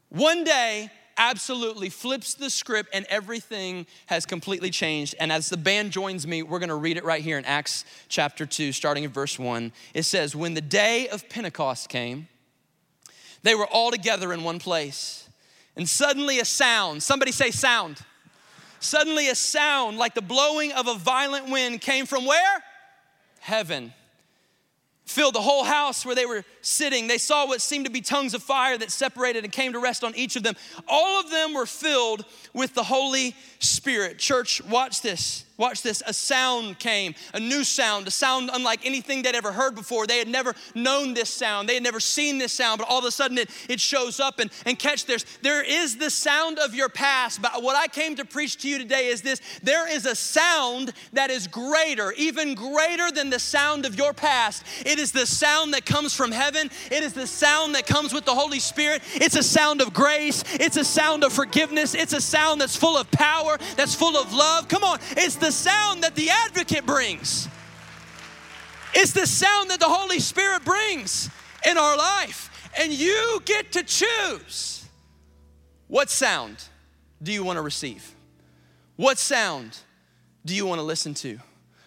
One 0.09 0.45
day, 0.45 0.91
absolutely 1.19 1.91
flips 1.91 2.35
the 2.35 2.49
script 2.49 2.89
and 2.95 3.05
everything 3.11 3.87
has 4.07 4.25
completely 4.25 4.71
changed. 4.71 5.15
And 5.21 5.31
as 5.33 5.49
the 5.49 5.57
band 5.57 5.91
joins 5.91 6.27
me, 6.27 6.43
we're 6.43 6.61
gonna 6.61 6.77
read 6.77 6.97
it 6.97 7.05
right 7.05 7.23
here 7.23 7.37
in 7.37 7.45
Acts 7.45 7.85
chapter 8.09 8.47
2, 8.47 8.73
starting 8.73 9.05
in 9.05 9.11
verse 9.11 9.39
1. 9.39 9.73
It 9.93 10.05
says, 10.05 10.35
When 10.35 10.55
the 10.55 10.61
day 10.61 11.09
of 11.09 11.29
Pentecost 11.29 11.89
came, 11.89 12.29
they 13.43 13.55
were 13.55 13.67
all 13.67 13.91
together 13.91 14.33
in 14.33 14.45
one 14.45 14.61
place. 14.61 15.29
And 15.77 15.89
suddenly 15.89 16.39
a 16.39 16.45
sound, 16.45 17.03
somebody 17.03 17.33
say 17.33 17.51
sound 17.51 18.01
Suddenly, 18.81 19.29
a 19.29 19.35
sound 19.35 19.99
like 19.99 20.15
the 20.15 20.23
blowing 20.23 20.73
of 20.73 20.87
a 20.87 20.95
violent 20.95 21.51
wind 21.51 21.81
came 21.81 22.07
from 22.07 22.25
where? 22.27 22.63
Heaven. 23.41 23.93
Filled 25.05 25.35
the 25.35 25.41
whole 25.41 25.65
house 25.65 26.05
where 26.05 26.15
they 26.15 26.27
were 26.27 26.45
sitting. 26.61 27.07
They 27.07 27.19
saw 27.19 27.47
what 27.47 27.63
seemed 27.63 27.87
to 27.87 27.91
be 27.91 28.03
tongues 28.03 28.35
of 28.35 28.43
fire 28.43 28.77
that 28.77 28.91
separated 28.91 29.45
and 29.45 29.53
came 29.53 29.73
to 29.73 29.79
rest 29.79 30.05
on 30.05 30.15
each 30.15 30.37
of 30.37 30.43
them. 30.43 30.55
All 30.87 31.19
of 31.21 31.31
them 31.31 31.55
were 31.55 31.67
filled 31.67 32.25
with 32.53 32.75
the 32.75 32.83
Holy 32.83 33.35
Spirit. 33.59 34.19
Church, 34.19 34.63
watch 34.65 35.01
this. 35.01 35.45
Watch 35.59 35.83
this. 35.83 36.05
A 36.07 36.15
sound 36.15 36.79
came, 36.79 37.17
a 37.35 37.41
new 37.41 37.65
sound, 37.65 38.07
a 38.07 38.13
sound 38.13 38.49
unlike 38.53 38.87
anything 38.87 39.23
they'd 39.23 39.35
ever 39.35 39.51
heard 39.51 39.75
before. 39.75 40.07
They 40.07 40.19
had 40.19 40.29
never 40.29 40.55
known 40.77 41.15
this 41.15 41.31
sound, 41.31 41.69
they 41.69 41.75
had 41.75 41.83
never 41.83 41.99
seen 41.99 42.39
this 42.39 42.53
sound, 42.53 42.79
but 42.79 42.89
all 42.89 43.01
of 43.01 43.05
a 43.05 43.11
sudden 43.11 43.39
it, 43.39 43.51
it 43.69 43.81
shows 43.81 44.21
up. 44.21 44.39
And, 44.39 44.53
and 44.65 44.79
catch 44.79 45.05
this 45.05 45.27
there 45.43 45.65
is 45.65 45.97
the 45.97 46.11
sound 46.11 46.61
of 46.61 46.77
your 46.77 46.89
past. 46.89 47.43
But 47.43 47.61
what 47.61 47.75
I 47.75 47.89
came 47.89 48.15
to 48.17 48.25
preach 48.25 48.59
to 48.59 48.69
you 48.69 48.79
today 48.79 49.09
is 49.09 49.23
this 49.23 49.41
there 49.61 49.93
is 49.93 50.07
a 50.07 50.15
sound 50.15 50.93
that 51.13 51.29
is 51.29 51.49
greater, 51.49 52.13
even 52.13 52.55
greater 52.55 53.11
than 53.11 53.29
the 53.29 53.41
sound 53.41 53.85
of 53.85 53.97
your 53.97 54.13
past. 54.13 54.63
It 54.87 55.01
is 55.01 55.11
the 55.11 55.27
sound 55.27 55.75
that 55.75 55.85
comes 55.85 56.15
from 56.15 56.31
heaven, 56.31 56.71
it 56.89 57.03
is 57.03 57.15
the 57.15 57.27
sound 57.27 57.75
that 57.75 57.85
comes 57.85 58.15
with 58.15 58.25
the 58.25 58.35
Holy 58.35 58.61
Spirit. 58.61 59.03
It's 59.15 59.35
a 59.35 59.43
sound 59.43 59.81
of 59.81 59.93
grace, 59.93 60.45
it's 60.55 60.77
a 60.77 60.85
sound 60.85 61.25
of 61.25 61.33
forgiveness, 61.33 61.97
it's 61.97 62.13
a 62.13 62.21
sound 62.21 62.61
that's 62.61 62.77
full 62.77 62.97
of 62.97 63.11
power, 63.11 63.59
that's 63.77 63.97
full 63.97 64.17
of 64.17 64.33
love. 64.33 64.69
Come 64.69 64.85
on, 64.85 65.01
it's 65.17 65.35
the 65.35 65.48
the 65.49 65.53
sound 65.53 66.03
that 66.03 66.15
the 66.15 66.29
advocate 66.29 66.85
brings. 66.85 67.49
It's 68.93 69.13
the 69.13 69.27
sound 69.27 69.71
that 69.71 69.81
the 69.81 69.89
Holy 69.89 70.19
Spirit 70.19 70.63
brings 70.63 71.31
in 71.67 71.79
our 71.79 71.97
life. 71.97 72.71
And 72.79 72.93
you 72.93 73.41
get 73.47 73.73
to 73.73 73.83
choose 73.83 74.85
what 75.87 76.11
sound 76.11 76.63
do 77.23 77.33
you 77.33 77.43
want 77.43 77.57
to 77.57 77.63
receive? 77.63 78.15
What 78.97 79.17
sound 79.17 79.79
do 80.45 80.55
you 80.55 80.67
want 80.67 80.81
to 80.81 80.83
listen 80.83 81.15
to? 81.15 81.39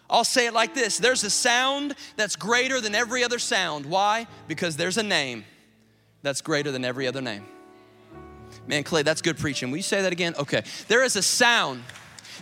I'll 0.10 0.24
say 0.24 0.47
it 0.47 0.54
like 0.54 0.74
this 0.74 0.97
there's 0.97 1.24
a 1.24 1.30
sound 1.30 1.93
that's 2.17 2.36
greater 2.36 2.82
than 2.82 2.95
every 2.95 3.24
other 3.24 3.38
sound. 3.38 3.86
Why? 3.86 4.26
Because 4.47 4.76
there's 4.76 4.97
a 4.97 5.04
name 5.04 5.45
that's 6.24 6.41
greater 6.41 6.71
than 6.71 6.84
every 6.84 7.06
other 7.06 7.21
name. 7.21 7.45
Man, 8.65 8.84
Clay, 8.84 9.04
that's 9.04 9.21
good 9.21 9.38
preaching. 9.38 9.69
Will 9.69 9.78
you 9.78 9.84
say 9.84 10.02
that 10.02 10.12
again? 10.12 10.34
Okay. 10.39 10.63
There 10.88 11.04
is 11.04 11.15
a 11.15 11.21
sound 11.21 11.84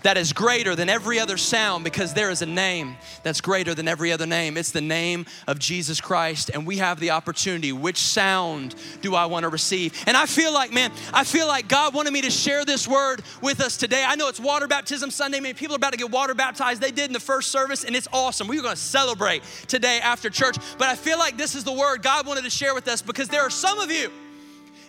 that 0.03 0.17
is 0.17 0.33
greater 0.33 0.75
than 0.75 0.89
every 0.89 1.19
other 1.19 1.37
sound 1.37 1.83
because 1.83 2.13
there 2.13 2.29
is 2.29 2.41
a 2.41 2.45
name 2.45 2.95
that's 3.23 3.41
greater 3.41 3.73
than 3.73 3.87
every 3.87 4.11
other 4.11 4.25
name. 4.25 4.57
It's 4.57 4.71
the 4.71 4.81
name 4.81 5.25
of 5.47 5.59
Jesus 5.59 5.99
Christ, 6.01 6.51
and 6.53 6.65
we 6.65 6.77
have 6.77 6.99
the 6.99 7.11
opportunity. 7.11 7.71
Which 7.71 7.97
sound 7.97 8.75
do 9.01 9.15
I 9.15 9.25
want 9.25 9.43
to 9.43 9.49
receive? 9.49 9.93
And 10.07 10.15
I 10.15 10.25
feel 10.25 10.53
like, 10.53 10.71
man, 10.71 10.91
I 11.13 11.23
feel 11.23 11.47
like 11.47 11.67
God 11.67 11.93
wanted 11.93 12.11
me 12.11 12.21
to 12.21 12.31
share 12.31 12.65
this 12.65 12.87
word 12.87 13.21
with 13.41 13.61
us 13.61 13.77
today. 13.77 14.03
I 14.05 14.15
know 14.15 14.27
it's 14.27 14.39
water 14.39 14.67
baptism 14.67 15.11
Sunday. 15.11 15.39
Man, 15.39 15.55
people 15.55 15.75
are 15.75 15.77
about 15.77 15.91
to 15.91 15.97
get 15.97 16.11
water 16.11 16.33
baptized. 16.33 16.81
They 16.81 16.91
did 16.91 17.07
in 17.07 17.13
the 17.13 17.19
first 17.19 17.51
service, 17.51 17.83
and 17.83 17.95
it's 17.95 18.07
awesome. 18.13 18.47
We're 18.47 18.61
going 18.61 18.75
to 18.75 18.81
celebrate 18.81 19.43
today 19.67 19.99
after 20.01 20.29
church. 20.29 20.57
But 20.77 20.87
I 20.87 20.95
feel 20.95 21.17
like 21.17 21.37
this 21.37 21.55
is 21.55 21.63
the 21.63 21.73
word 21.73 22.01
God 22.01 22.27
wanted 22.27 22.43
to 22.43 22.49
share 22.49 22.73
with 22.73 22.87
us 22.87 23.01
because 23.01 23.27
there 23.27 23.41
are 23.41 23.49
some 23.49 23.79
of 23.79 23.91
you 23.91 24.11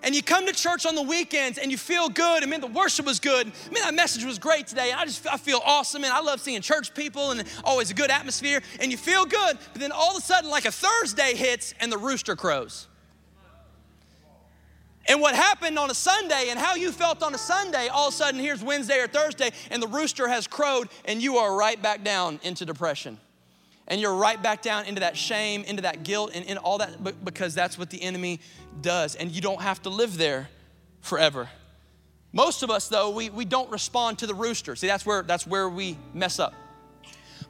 and 0.03 0.15
you 0.15 0.23
come 0.23 0.47
to 0.47 0.53
church 0.53 0.87
on 0.87 0.95
the 0.95 1.03
weekends 1.03 1.59
and 1.59 1.71
you 1.71 1.79
feel 1.79 2.09
good, 2.09 2.43
and 2.43 2.51
man, 2.51 2.61
the 2.61 2.67
worship 2.67 3.07
was 3.07 3.21
good. 3.21 3.47
Man, 3.47 3.83
that 3.83 3.95
message 3.95 4.25
was 4.25 4.39
great 4.39 4.67
today. 4.67 4.93
I 4.93 5.05
just 5.05 5.27
I 5.27 5.37
feel 5.37 5.61
awesome, 5.65 6.05
and 6.05 6.13
I 6.13 6.21
love 6.21 6.41
seeing 6.41 6.61
church 6.63 6.95
people 6.95 7.31
and 7.31 7.45
always 7.65 7.91
a 7.91 7.95
good 7.95 8.11
atmosphere, 8.11 8.61
and 8.81 8.91
you 8.91 8.99
feel 8.99 9.25
good. 9.25 9.59
But 9.73 9.81
then 9.81 9.93
all 9.93 10.17
of 10.17 10.23
a 10.23 10.25
sudden, 10.25 10.51
like 10.51 10.65
a 10.65 10.73
Thursday 10.73 11.35
hits 11.35 11.75
and 11.81 11.91
the 11.91 11.99
rooster 11.99 12.37
crows. 12.37 12.87
And 15.07 15.21
what 15.21 15.35
happened 15.35 15.79
on 15.79 15.91
a 15.91 15.95
Sunday 15.95 16.49
and 16.51 16.59
how 16.59 16.77
you 16.77 16.93
felt 16.93 17.23
on 17.23 17.35
a 17.35 17.39
Sunday, 17.39 17.89
all 17.89 18.09
of 18.09 18.15
a 18.15 18.17
sudden 18.17 18.39
here's 18.39 18.63
Wednesday 18.63 19.01
or 19.01 19.09
Thursday, 19.09 19.51
and 19.71 19.83
the 19.83 19.89
rooster 19.89 20.29
has 20.29 20.47
crowed, 20.47 20.89
and 21.05 21.23
you 21.23 21.39
are 21.39 21.57
right 21.57 21.81
back 21.81 22.05
down 22.05 22.39
into 22.43 22.65
depression 22.65 23.19
and 23.90 24.00
you're 24.00 24.14
right 24.14 24.40
back 24.40 24.62
down 24.62 24.87
into 24.87 25.00
that 25.00 25.16
shame, 25.16 25.64
into 25.64 25.83
that 25.83 26.05
guilt, 26.05 26.31
and, 26.33 26.46
in 26.46 26.57
all 26.59 26.79
that 26.79 27.24
because 27.24 27.55
that's 27.55 27.76
what 27.76 27.90
the 27.90 28.00
enemy 28.00 28.40
does. 28.81 29.16
And 29.16 29.33
you 29.33 29.42
don't 29.42 29.61
have 29.61 29.83
to 29.83 29.90
live 29.90 30.16
there 30.16 30.48
forever. 31.00 31.50
Most 32.33 32.62
of 32.62 32.70
us, 32.70 32.88
though, 32.88 33.11
we, 33.11 33.31
we 33.31 33.44
don't 33.44 33.68
respond 33.68 34.20
to 34.20 34.29
the 34.29 34.35
rooster. 34.35 34.76
See, 34.76 34.87
that's 34.87 35.05
where, 35.05 35.22
that's 35.22 35.44
where 35.44 35.68
we 35.68 35.98
mess 36.14 36.38
up. 36.38 36.55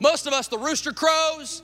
Most 0.01 0.27
of 0.27 0.33
us, 0.33 0.49
the 0.49 0.57
rooster 0.57 0.93
crows. 0.93 1.63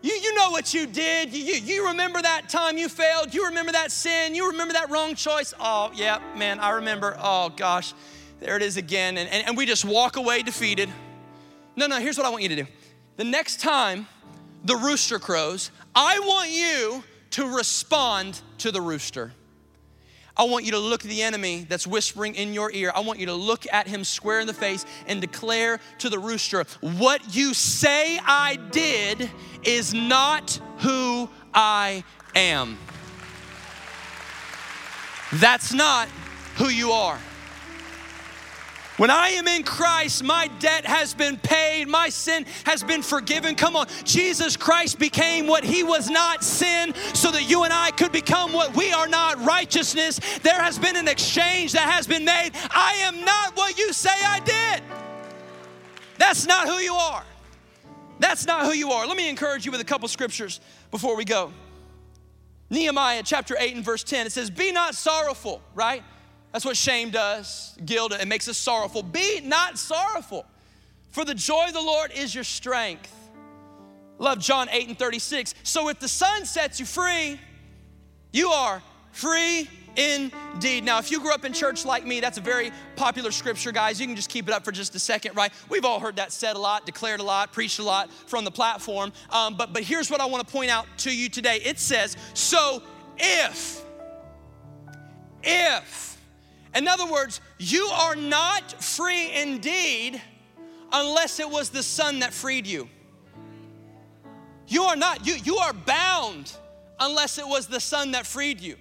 You, 0.00 0.14
you 0.14 0.34
know 0.34 0.50
what 0.52 0.72
you 0.72 0.86
did. 0.86 1.34
You, 1.34 1.44
you, 1.44 1.54
you 1.60 1.86
remember 1.88 2.22
that 2.22 2.48
time 2.48 2.78
you 2.78 2.88
failed. 2.88 3.34
You 3.34 3.46
remember 3.46 3.72
that 3.72 3.92
sin. 3.92 4.34
You 4.34 4.52
remember 4.52 4.72
that 4.72 4.88
wrong 4.88 5.16
choice. 5.16 5.52
Oh, 5.60 5.90
yeah, 5.94 6.20
man, 6.34 6.60
I 6.60 6.70
remember. 6.70 7.14
Oh, 7.20 7.50
gosh, 7.50 7.92
there 8.40 8.56
it 8.56 8.62
is 8.62 8.78
again. 8.78 9.18
And, 9.18 9.28
and, 9.28 9.48
and 9.48 9.56
we 9.56 9.66
just 9.66 9.84
walk 9.84 10.16
away 10.16 10.42
defeated. 10.42 10.88
No, 11.76 11.86
no, 11.86 11.96
here's 12.00 12.16
what 12.16 12.26
I 12.26 12.30
want 12.30 12.42
you 12.42 12.48
to 12.48 12.56
do 12.56 12.66
the 13.18 13.24
next 13.24 13.60
time 13.60 14.06
the 14.64 14.76
rooster 14.76 15.18
crows, 15.18 15.70
I 15.94 16.20
want 16.20 16.50
you 16.50 17.02
to 17.32 17.56
respond 17.56 18.40
to 18.58 18.70
the 18.70 18.80
rooster. 18.80 19.32
I 20.36 20.44
want 20.44 20.64
you 20.64 20.70
to 20.70 20.78
look 20.78 21.04
at 21.04 21.10
the 21.10 21.22
enemy 21.22 21.66
that's 21.68 21.84
whispering 21.84 22.36
in 22.36 22.54
your 22.54 22.70
ear. 22.70 22.92
I 22.94 23.00
want 23.00 23.18
you 23.18 23.26
to 23.26 23.34
look 23.34 23.66
at 23.72 23.88
him 23.88 24.04
square 24.04 24.38
in 24.38 24.46
the 24.46 24.54
face 24.54 24.86
and 25.08 25.20
declare 25.20 25.80
to 25.98 26.08
the 26.08 26.18
rooster, 26.18 26.64
What 26.80 27.34
you 27.34 27.54
say 27.54 28.20
I 28.24 28.56
did 28.70 29.28
is 29.64 29.92
not 29.92 30.60
who 30.78 31.28
I 31.52 32.04
am. 32.36 32.78
That's 35.34 35.74
not 35.74 36.08
who 36.54 36.68
you 36.68 36.92
are. 36.92 37.18
When 38.98 39.10
I 39.10 39.28
am 39.28 39.46
in 39.46 39.62
Christ, 39.62 40.24
my 40.24 40.48
debt 40.58 40.84
has 40.84 41.14
been 41.14 41.36
paid, 41.36 41.86
my 41.86 42.08
sin 42.08 42.44
has 42.64 42.82
been 42.82 43.00
forgiven. 43.00 43.54
Come 43.54 43.76
on, 43.76 43.86
Jesus 44.02 44.56
Christ 44.56 44.98
became 44.98 45.46
what 45.46 45.62
he 45.62 45.84
was 45.84 46.10
not 46.10 46.42
sin 46.42 46.92
so 47.14 47.30
that 47.30 47.48
you 47.48 47.62
and 47.62 47.72
I 47.72 47.92
could 47.92 48.10
become 48.10 48.52
what 48.52 48.76
we 48.76 48.92
are 48.92 49.06
not 49.06 49.42
righteousness. 49.44 50.18
There 50.40 50.60
has 50.60 50.80
been 50.80 50.96
an 50.96 51.06
exchange 51.06 51.72
that 51.72 51.88
has 51.88 52.08
been 52.08 52.24
made. 52.24 52.50
I 52.70 52.94
am 53.02 53.24
not 53.24 53.56
what 53.56 53.78
you 53.78 53.92
say 53.92 54.10
I 54.10 54.40
did. 54.40 54.82
That's 56.18 56.44
not 56.44 56.66
who 56.66 56.78
you 56.78 56.94
are. 56.94 57.24
That's 58.18 58.46
not 58.46 58.66
who 58.66 58.72
you 58.72 58.90
are. 58.90 59.06
Let 59.06 59.16
me 59.16 59.28
encourage 59.28 59.64
you 59.64 59.70
with 59.70 59.80
a 59.80 59.84
couple 59.84 60.08
scriptures 60.08 60.60
before 60.90 61.16
we 61.16 61.24
go. 61.24 61.52
Nehemiah 62.68 63.22
chapter 63.24 63.56
8 63.56 63.76
and 63.76 63.84
verse 63.84 64.02
10, 64.02 64.26
it 64.26 64.32
says, 64.32 64.50
Be 64.50 64.72
not 64.72 64.96
sorrowful, 64.96 65.62
right? 65.76 66.02
That's 66.52 66.64
what 66.64 66.76
shame 66.76 67.10
does, 67.10 67.76
guilt, 67.84 68.12
it 68.12 68.26
makes 68.26 68.48
us 68.48 68.56
sorrowful. 68.56 69.02
Be 69.02 69.40
not 69.42 69.78
sorrowful, 69.78 70.46
for 71.10 71.24
the 71.24 71.34
joy 71.34 71.66
of 71.68 71.74
the 71.74 71.80
Lord 71.80 72.10
is 72.12 72.34
your 72.34 72.44
strength. 72.44 73.14
Love 74.18 74.40
John 74.40 74.68
8 74.70 74.88
and 74.88 74.98
36. 74.98 75.54
So 75.62 75.88
if 75.88 76.00
the 76.00 76.08
Son 76.08 76.44
sets 76.44 76.80
you 76.80 76.86
free, 76.86 77.38
you 78.32 78.48
are 78.48 78.82
free 79.12 79.68
indeed. 79.96 80.84
Now, 80.84 80.98
if 80.98 81.10
you 81.10 81.20
grew 81.20 81.32
up 81.32 81.44
in 81.44 81.52
church 81.52 81.84
like 81.84 82.06
me, 82.06 82.20
that's 82.20 82.38
a 82.38 82.40
very 82.40 82.72
popular 82.96 83.30
scripture, 83.30 83.72
guys. 83.72 84.00
You 84.00 84.06
can 84.06 84.16
just 84.16 84.30
keep 84.30 84.48
it 84.48 84.54
up 84.54 84.64
for 84.64 84.72
just 84.72 84.94
a 84.94 84.98
second, 84.98 85.36
right? 85.36 85.52
We've 85.68 85.84
all 85.84 86.00
heard 86.00 86.16
that 86.16 86.32
said 86.32 86.56
a 86.56 86.58
lot, 86.58 86.86
declared 86.86 87.20
a 87.20 87.24
lot, 87.24 87.52
preached 87.52 87.78
a 87.78 87.82
lot 87.82 88.12
from 88.12 88.44
the 88.44 88.50
platform. 88.50 89.12
Um, 89.30 89.56
but, 89.56 89.72
but 89.72 89.82
here's 89.82 90.10
what 90.10 90.20
I 90.20 90.26
want 90.26 90.46
to 90.46 90.52
point 90.52 90.70
out 90.70 90.86
to 90.98 91.14
you 91.14 91.28
today 91.28 91.60
it 91.64 91.78
says, 91.78 92.16
So 92.34 92.82
if, 93.16 93.84
if, 95.42 96.17
in 96.74 96.86
other 96.86 97.10
words, 97.10 97.40
you 97.58 97.86
are 97.86 98.16
not 98.16 98.82
free 98.82 99.32
indeed 99.32 100.20
unless 100.92 101.40
it 101.40 101.48
was 101.48 101.70
the 101.70 101.82
Son 101.82 102.20
that 102.20 102.32
freed 102.32 102.66
you. 102.66 102.88
You 104.66 104.82
are 104.84 104.96
not, 104.96 105.26
you, 105.26 105.34
you 105.34 105.56
are 105.56 105.72
bound 105.72 106.52
unless 107.00 107.38
it 107.38 107.46
was 107.46 107.66
the 107.66 107.80
Son 107.80 108.12
that 108.12 108.26
freed 108.26 108.60
you. 108.60 108.76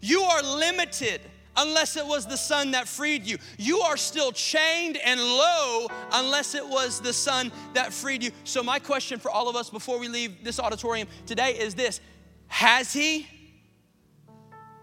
You 0.00 0.22
are 0.22 0.42
limited 0.42 1.20
unless 1.56 1.96
it 1.96 2.06
was 2.06 2.26
the 2.26 2.36
Son 2.36 2.70
that 2.72 2.88
freed 2.88 3.26
you. 3.26 3.38
You 3.58 3.80
are 3.80 3.96
still 3.96 4.32
chained 4.32 4.96
and 4.96 5.20
low 5.20 5.88
unless 6.12 6.54
it 6.54 6.66
was 6.66 7.00
the 7.00 7.12
Son 7.12 7.52
that 7.74 7.92
freed 7.92 8.22
you. 8.22 8.30
So, 8.44 8.62
my 8.62 8.78
question 8.78 9.18
for 9.18 9.30
all 9.30 9.48
of 9.48 9.56
us 9.56 9.68
before 9.70 9.98
we 9.98 10.08
leave 10.08 10.44
this 10.44 10.58
auditorium 10.58 11.08
today 11.26 11.58
is 11.58 11.74
this 11.74 12.00
Has 12.48 12.92
He? 12.92 13.26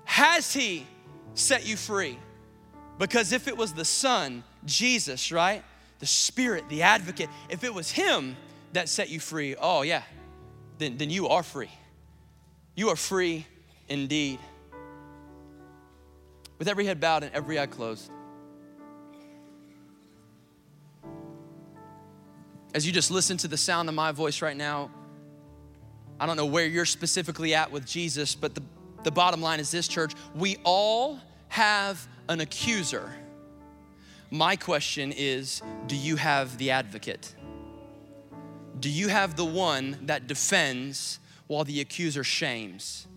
Has 0.06 0.54
He 0.54 0.86
set 1.34 1.66
you 1.66 1.78
free? 1.78 2.18
Because 3.00 3.32
if 3.32 3.48
it 3.48 3.58
was 3.58 3.74
the 3.74 3.86
Son, 3.86 4.44
Jesus, 4.66 5.32
right? 5.32 5.64
The 6.00 6.06
Spirit, 6.06 6.66
the 6.70 6.84
advocate, 6.84 7.30
if 7.50 7.64
it 7.64 7.74
was 7.74 7.90
Him 7.90 8.36
that 8.74 8.90
set 8.90 9.10
you 9.10 9.20
free, 9.20 9.56
oh 9.60 9.82
yeah, 9.82 10.04
then, 10.78 10.98
then 10.98 11.10
you 11.10 11.30
are 11.30 11.42
free. 11.42 11.72
You 12.76 12.90
are 12.90 12.98
free 12.98 13.48
indeed. 13.88 14.40
With 16.60 16.68
every 16.68 16.86
head 16.86 17.00
bowed 17.00 17.24
and 17.24 17.34
every 17.34 17.58
eye 17.58 17.68
closed. 17.68 18.12
As 22.74 22.86
you 22.86 22.92
just 22.92 23.10
listen 23.10 23.38
to 23.38 23.48
the 23.48 23.58
sound 23.58 23.88
of 23.88 23.96
my 23.96 24.12
voice 24.12 24.42
right 24.42 24.56
now, 24.56 24.92
I 26.20 26.26
don't 26.26 26.36
know 26.36 26.46
where 26.46 26.66
you're 26.66 26.86
specifically 26.86 27.56
at 27.56 27.72
with 27.72 27.86
Jesus, 27.86 28.36
but 28.36 28.56
the, 28.56 28.62
the 29.04 29.12
bottom 29.12 29.42
line 29.42 29.62
is 29.62 29.72
this, 29.72 29.88
church. 29.88 30.14
We 30.36 30.58
all 30.66 31.18
have 31.50 32.08
an 32.28 32.40
accuser. 32.40 33.12
My 34.32 34.56
question 34.56 35.12
is 35.16 35.62
do 35.88 35.96
you 35.96 36.16
have 36.16 36.58
the 36.58 36.72
advocate? 36.72 37.36
Do 38.80 38.90
you 38.90 39.10
have 39.10 39.36
the 39.36 39.46
one 39.46 39.98
that 40.04 40.28
defends 40.28 41.20
while 41.48 41.66
the 41.66 41.82
accuser 41.82 42.24
shames? 42.24 43.08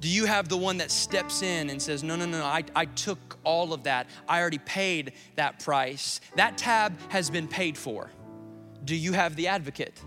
Do 0.00 0.08
you 0.08 0.24
have 0.24 0.48
the 0.48 0.56
one 0.56 0.78
that 0.78 0.90
steps 0.90 1.42
in 1.42 1.70
and 1.70 1.80
says, 1.80 2.02
No, 2.02 2.16
no, 2.16 2.26
no, 2.26 2.42
I, 2.44 2.64
I 2.74 2.86
took 2.86 3.38
all 3.44 3.72
of 3.72 3.84
that. 3.84 4.08
I 4.28 4.40
already 4.40 4.58
paid 4.58 5.12
that 5.36 5.60
price. 5.60 6.20
That 6.36 6.58
tab 6.58 6.98
has 7.10 7.30
been 7.30 7.48
paid 7.48 7.76
for. 7.76 8.10
Do 8.84 8.96
you 8.96 9.12
have 9.12 9.36
the 9.36 9.48
advocate? 9.48 10.02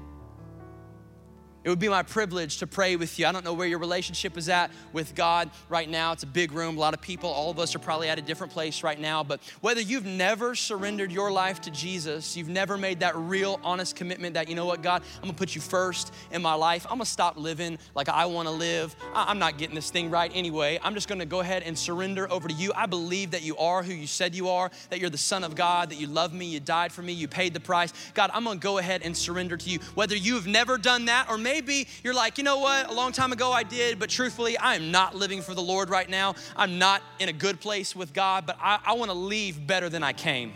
It 1.64 1.70
would 1.70 1.80
be 1.80 1.88
my 1.88 2.04
privilege 2.04 2.58
to 2.58 2.68
pray 2.68 2.98
with 2.98 3.18
you. 3.18 3.26
I 3.26 3.32
don't 3.32 3.46
know 3.46 3.54
where 3.54 3.68
your 3.68 3.80
relationship 3.80 4.38
is 4.38 4.50
at 4.50 4.70
with 4.92 5.16
God 5.16 5.50
right 5.70 5.90
now. 5.90 6.12
It's 6.12 6.24
a 6.24 6.28
big 6.28 6.52
room, 6.52 6.76
a 6.76 6.80
lot 6.80 6.94
of 6.94 7.00
people. 7.00 7.30
All 7.30 7.50
of 7.50 7.58
us 7.58 7.74
are 7.74 7.80
probably 7.80 8.10
at 8.10 8.20
a 8.20 8.22
different 8.22 8.52
place 8.52 8.84
right 8.84 9.00
now. 9.00 9.24
But 9.24 9.40
whether 9.62 9.80
you've 9.80 10.06
never 10.06 10.56
surrendered 10.56 11.10
your 11.10 11.32
life 11.32 11.62
to 11.62 11.72
Jesus, 11.72 12.36
you've 12.36 12.50
never 12.50 12.78
made 12.78 13.00
that 13.00 13.16
real, 13.16 13.62
honest 13.64 13.96
commitment 13.96 14.34
that, 14.34 14.50
you 14.50 14.56
know 14.56 14.66
what, 14.66 14.82
God, 14.82 15.04
I'm 15.18 15.22
gonna 15.22 15.34
put 15.34 15.56
you 15.56 15.62
first 15.62 16.14
in 16.32 16.42
my 16.42 16.54
life. 16.54 16.86
I'm 16.90 16.98
gonna 16.98 17.06
stop 17.06 17.38
living 17.38 17.78
like 17.96 18.10
I 18.10 18.26
wanna 18.26 18.52
live. 18.52 18.94
I'm 19.14 19.40
not 19.40 19.58
getting 19.58 19.76
this 19.76 19.90
thing 19.90 20.10
right 20.10 20.32
anyway. 20.36 20.82
I'm 20.84 20.94
just 20.94 21.08
gonna 21.08 21.26
go 21.26 21.40
ahead 21.40 21.64
and 21.64 21.78
surrender 21.78 22.30
over 22.30 22.50
to 22.50 22.54
you. 22.54 22.74
I 22.76 22.88
believe 22.88 23.32
that 23.32 23.42
you 23.42 23.56
are 23.56 23.84
who 23.84 23.94
you 23.94 24.08
said 24.08 24.36
you 24.36 24.50
are, 24.50 24.70
that 24.90 25.00
you're 25.00 25.10
the 25.10 25.18
Son 25.18 25.46
of 25.46 25.56
God, 25.56 25.92
that 25.92 26.00
you 26.00 26.08
love 26.08 26.34
me, 26.34 26.46
you 26.46 26.60
died 26.60 26.92
for 26.92 27.04
me, 27.04 27.14
you 27.14 27.30
paid 27.30 27.54
the 27.54 27.62
price. 27.62 27.94
God, 28.14 28.32
I'm 28.34 28.44
gonna 28.44 28.60
go 28.60 28.80
ahead 28.80 29.02
and 29.02 29.16
surrender 29.16 29.56
to 29.56 29.70
you. 29.70 29.80
Whether 29.96 30.18
you've 30.18 30.46
never 30.46 30.78
done 30.78 31.06
that 31.06 31.30
or 31.30 31.38
maybe 31.38 31.53
maybe 31.54 31.88
you're 32.04 32.16
like, 32.16 32.40
you 32.40 32.44
know 32.44 32.58
what, 32.58 32.90
a 32.90 32.94
long 32.94 33.12
time 33.12 33.32
ago 33.32 33.52
I 33.52 33.62
did, 33.62 34.00
but 34.00 34.10
truthfully, 34.10 34.58
I 34.58 34.74
am 34.74 34.90
not 34.90 35.14
living 35.14 35.40
for 35.44 35.54
the 35.54 35.62
Lord 35.62 35.92
right 35.92 36.10
now. 36.10 36.34
I'm 36.56 36.80
not 36.80 37.04
in 37.20 37.30
a 37.30 37.34
good 37.34 37.60
place 37.60 37.96
with 37.96 38.12
God, 38.12 38.48
but 38.48 38.58
I, 38.60 38.80
I 38.84 38.94
wanna 38.94 39.14
leave 39.14 39.68
better 39.68 39.88
than 39.88 40.02
I 40.02 40.14
came. 40.14 40.54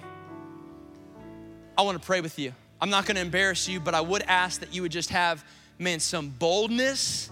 I 1.77 1.83
wanna 1.83 1.99
pray 1.99 2.21
with 2.21 2.39
you. 2.39 2.51
I'm 2.81 2.89
not 2.89 3.05
gonna 3.05 3.19
embarrass 3.19 3.67
you, 3.67 3.79
but 3.79 3.93
I 3.93 4.01
would 4.01 4.23
ask 4.23 4.59
that 4.61 4.73
you 4.73 4.81
would 4.81 4.91
just 4.91 5.11
have, 5.11 5.45
man, 5.77 5.99
some 5.99 6.29
boldness 6.29 7.29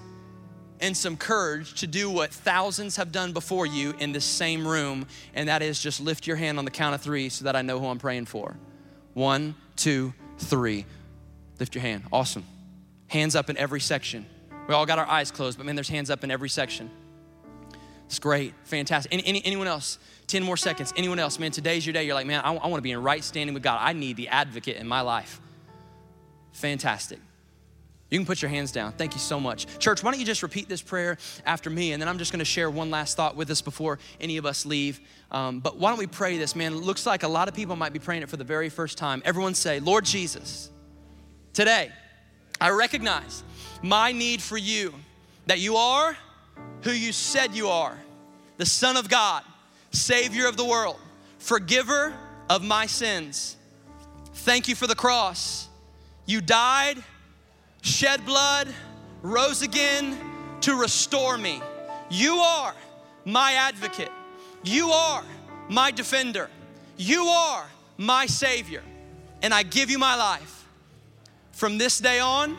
and 0.80 0.96
some 0.96 1.18
courage 1.18 1.74
to 1.80 1.88
do 1.88 2.08
what 2.12 2.32
thousands 2.32 2.98
have 2.98 3.12
done 3.12 3.34
before 3.34 3.66
you 3.66 3.96
in 3.98 4.12
this 4.12 4.26
same 4.26 4.68
room, 4.68 5.08
and 5.34 5.50
that 5.50 5.64
is 5.64 5.82
just 5.82 6.00
lift 6.00 6.28
your 6.28 6.36
hand 6.36 6.60
on 6.60 6.66
the 6.66 6.72
count 6.72 6.94
of 6.94 7.02
three 7.02 7.30
so 7.30 7.46
that 7.46 7.56
I 7.56 7.64
know 7.64 7.80
who 7.80 7.88
I'm 7.88 7.98
praying 7.98 8.26
for. 8.26 8.58
One, 9.16 9.56
two, 9.76 10.14
three. 10.38 10.86
Lift 11.60 11.74
your 11.74 11.82
hand. 11.82 12.04
Awesome. 12.12 12.46
Hands 13.16 13.34
up 13.34 13.50
in 13.50 13.56
every 13.56 13.80
section. 13.80 14.26
We 14.68 14.74
all 14.74 14.86
got 14.86 15.00
our 15.00 15.08
eyes 15.08 15.32
closed, 15.32 15.58
but 15.58 15.66
man, 15.66 15.76
there's 15.76 15.88
hands 15.88 16.10
up 16.10 16.26
in 16.26 16.32
every 16.32 16.50
section. 16.50 16.92
It's 18.08 18.20
great, 18.20 18.54
fantastic. 18.66 19.14
Any, 19.14 19.26
any, 19.26 19.46
anyone 19.46 19.68
else? 19.68 20.00
10 20.28 20.44
more 20.44 20.58
seconds. 20.58 20.92
Anyone 20.98 21.18
else? 21.18 21.40
Man, 21.40 21.52
today's 21.52 21.86
your 21.86 21.94
day. 21.94 22.04
You're 22.04 22.14
like, 22.14 22.26
man, 22.28 22.42
I, 22.44 22.54
I 22.54 22.68
want 22.68 22.76
to 22.76 22.82
be 22.82 22.92
in 22.92 23.02
right 23.02 23.24
standing 23.24 23.54
with 23.54 23.64
God. 23.64 23.80
I 23.82 23.94
need 23.94 24.18
the 24.18 24.28
advocate 24.28 24.76
in 24.76 24.86
my 24.86 25.00
life. 25.00 25.40
Fantastic. 26.52 27.20
You 28.10 28.20
can 28.20 28.26
put 28.26 28.42
your 28.42 28.50
hands 28.50 28.74
down. 28.74 28.92
Thank 28.92 29.14
you 29.14 29.22
so 29.22 29.40
much. 29.40 29.66
Church, 29.80 30.04
why 30.04 30.12
don't 30.12 30.20
you 30.20 30.26
just 30.26 30.44
repeat 30.44 30.68
this 30.68 30.82
prayer 30.82 31.18
after 31.46 31.70
me? 31.70 31.94
And 31.94 32.02
then 32.02 32.10
I'm 32.10 32.18
just 32.18 32.34
going 32.34 32.40
to 32.40 32.46
share 32.46 32.70
one 32.70 32.92
last 32.92 33.16
thought 33.16 33.38
with 33.38 33.50
us 33.50 33.62
before 33.62 33.98
any 34.20 34.36
of 34.36 34.46
us 34.46 34.66
leave. 34.66 35.00
Um, 35.32 35.62
but 35.62 35.78
why 35.78 35.90
don't 35.90 36.00
we 36.00 36.08
pray 36.08 36.38
this, 36.38 36.54
man? 36.54 36.74
It 36.74 36.82
looks 36.82 37.06
like 37.06 37.24
a 37.24 37.30
lot 37.30 37.48
of 37.48 37.54
people 37.54 37.78
might 37.78 37.94
be 37.94 38.00
praying 38.00 38.24
it 38.24 38.30
for 38.30 38.36
the 38.36 38.44
very 38.44 38.68
first 38.68 38.98
time. 38.98 39.22
Everyone 39.24 39.54
say, 39.54 39.80
Lord 39.80 40.04
Jesus, 40.04 40.70
today 41.54 41.94
I 42.60 42.70
recognize 42.70 43.44
my 43.82 44.12
need 44.12 44.42
for 44.42 44.58
you, 44.58 44.94
that 45.48 45.60
you 45.60 45.76
are 45.76 46.18
who 46.82 46.92
you 46.92 47.12
said 47.12 47.54
you 47.54 47.68
are 47.68 47.98
the 48.58 48.66
Son 48.66 48.96
of 48.96 49.10
God, 49.10 49.44
Savior 49.92 50.48
of 50.48 50.56
the 50.56 50.66
world, 50.66 51.00
forgiver 51.40 52.14
of 52.50 52.64
my 52.64 52.86
sins. 52.86 53.58
Thank 54.34 54.68
you 54.68 54.76
for 54.76 54.88
the 54.88 54.96
cross. 54.96 55.68
You 56.26 56.42
died 56.42 57.04
shed 57.86 58.26
blood, 58.26 58.68
rose 59.22 59.62
again 59.62 60.18
to 60.62 60.76
restore 60.76 61.38
me. 61.38 61.62
You 62.10 62.38
are 62.38 62.74
my 63.26 63.54
advocate. 63.54 64.12
You 64.64 64.90
are 64.90 65.24
my 65.70 65.92
defender. 65.92 66.50
You 66.98 67.26
are 67.26 67.66
my 67.98 68.26
Savior. 68.26 68.82
And 69.42 69.54
I 69.54 69.64
give 69.64 69.92
you 69.92 70.00
my 70.00 70.16
life. 70.16 70.65
From 71.66 71.80
this 71.80 71.98
day 71.98 72.20
on, 72.20 72.56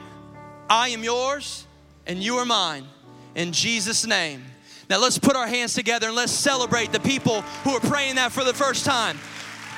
I 0.69 0.89
am 0.89 1.05
yours 1.05 1.65
and 2.09 2.21
you 2.21 2.39
are 2.39 2.45
mine. 2.45 2.89
In 3.37 3.53
Jesus' 3.53 4.05
name. 4.05 4.43
Now 4.91 4.99
let's 4.99 5.17
put 5.17 5.37
our 5.37 5.47
hands 5.47 5.75
together 5.75 6.09
and 6.09 6.17
let's 6.17 6.33
celebrate 6.33 6.91
the 6.91 6.99
people 6.99 7.43
who 7.63 7.71
are 7.71 7.79
praying 7.79 8.17
that 8.17 8.33
for 8.33 8.43
the 8.43 8.53
first 8.53 8.85
time. 8.85 9.17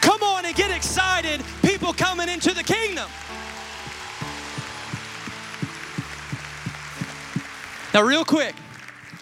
Come 0.00 0.22
on 0.22 0.46
and 0.46 0.56
get 0.56 0.70
excited, 0.70 1.42
people 1.60 1.92
coming 1.92 2.30
into 2.30 2.54
the 2.54 2.62
kingdom. 2.62 3.06
Now, 7.92 8.04
real 8.04 8.24
quick, 8.24 8.54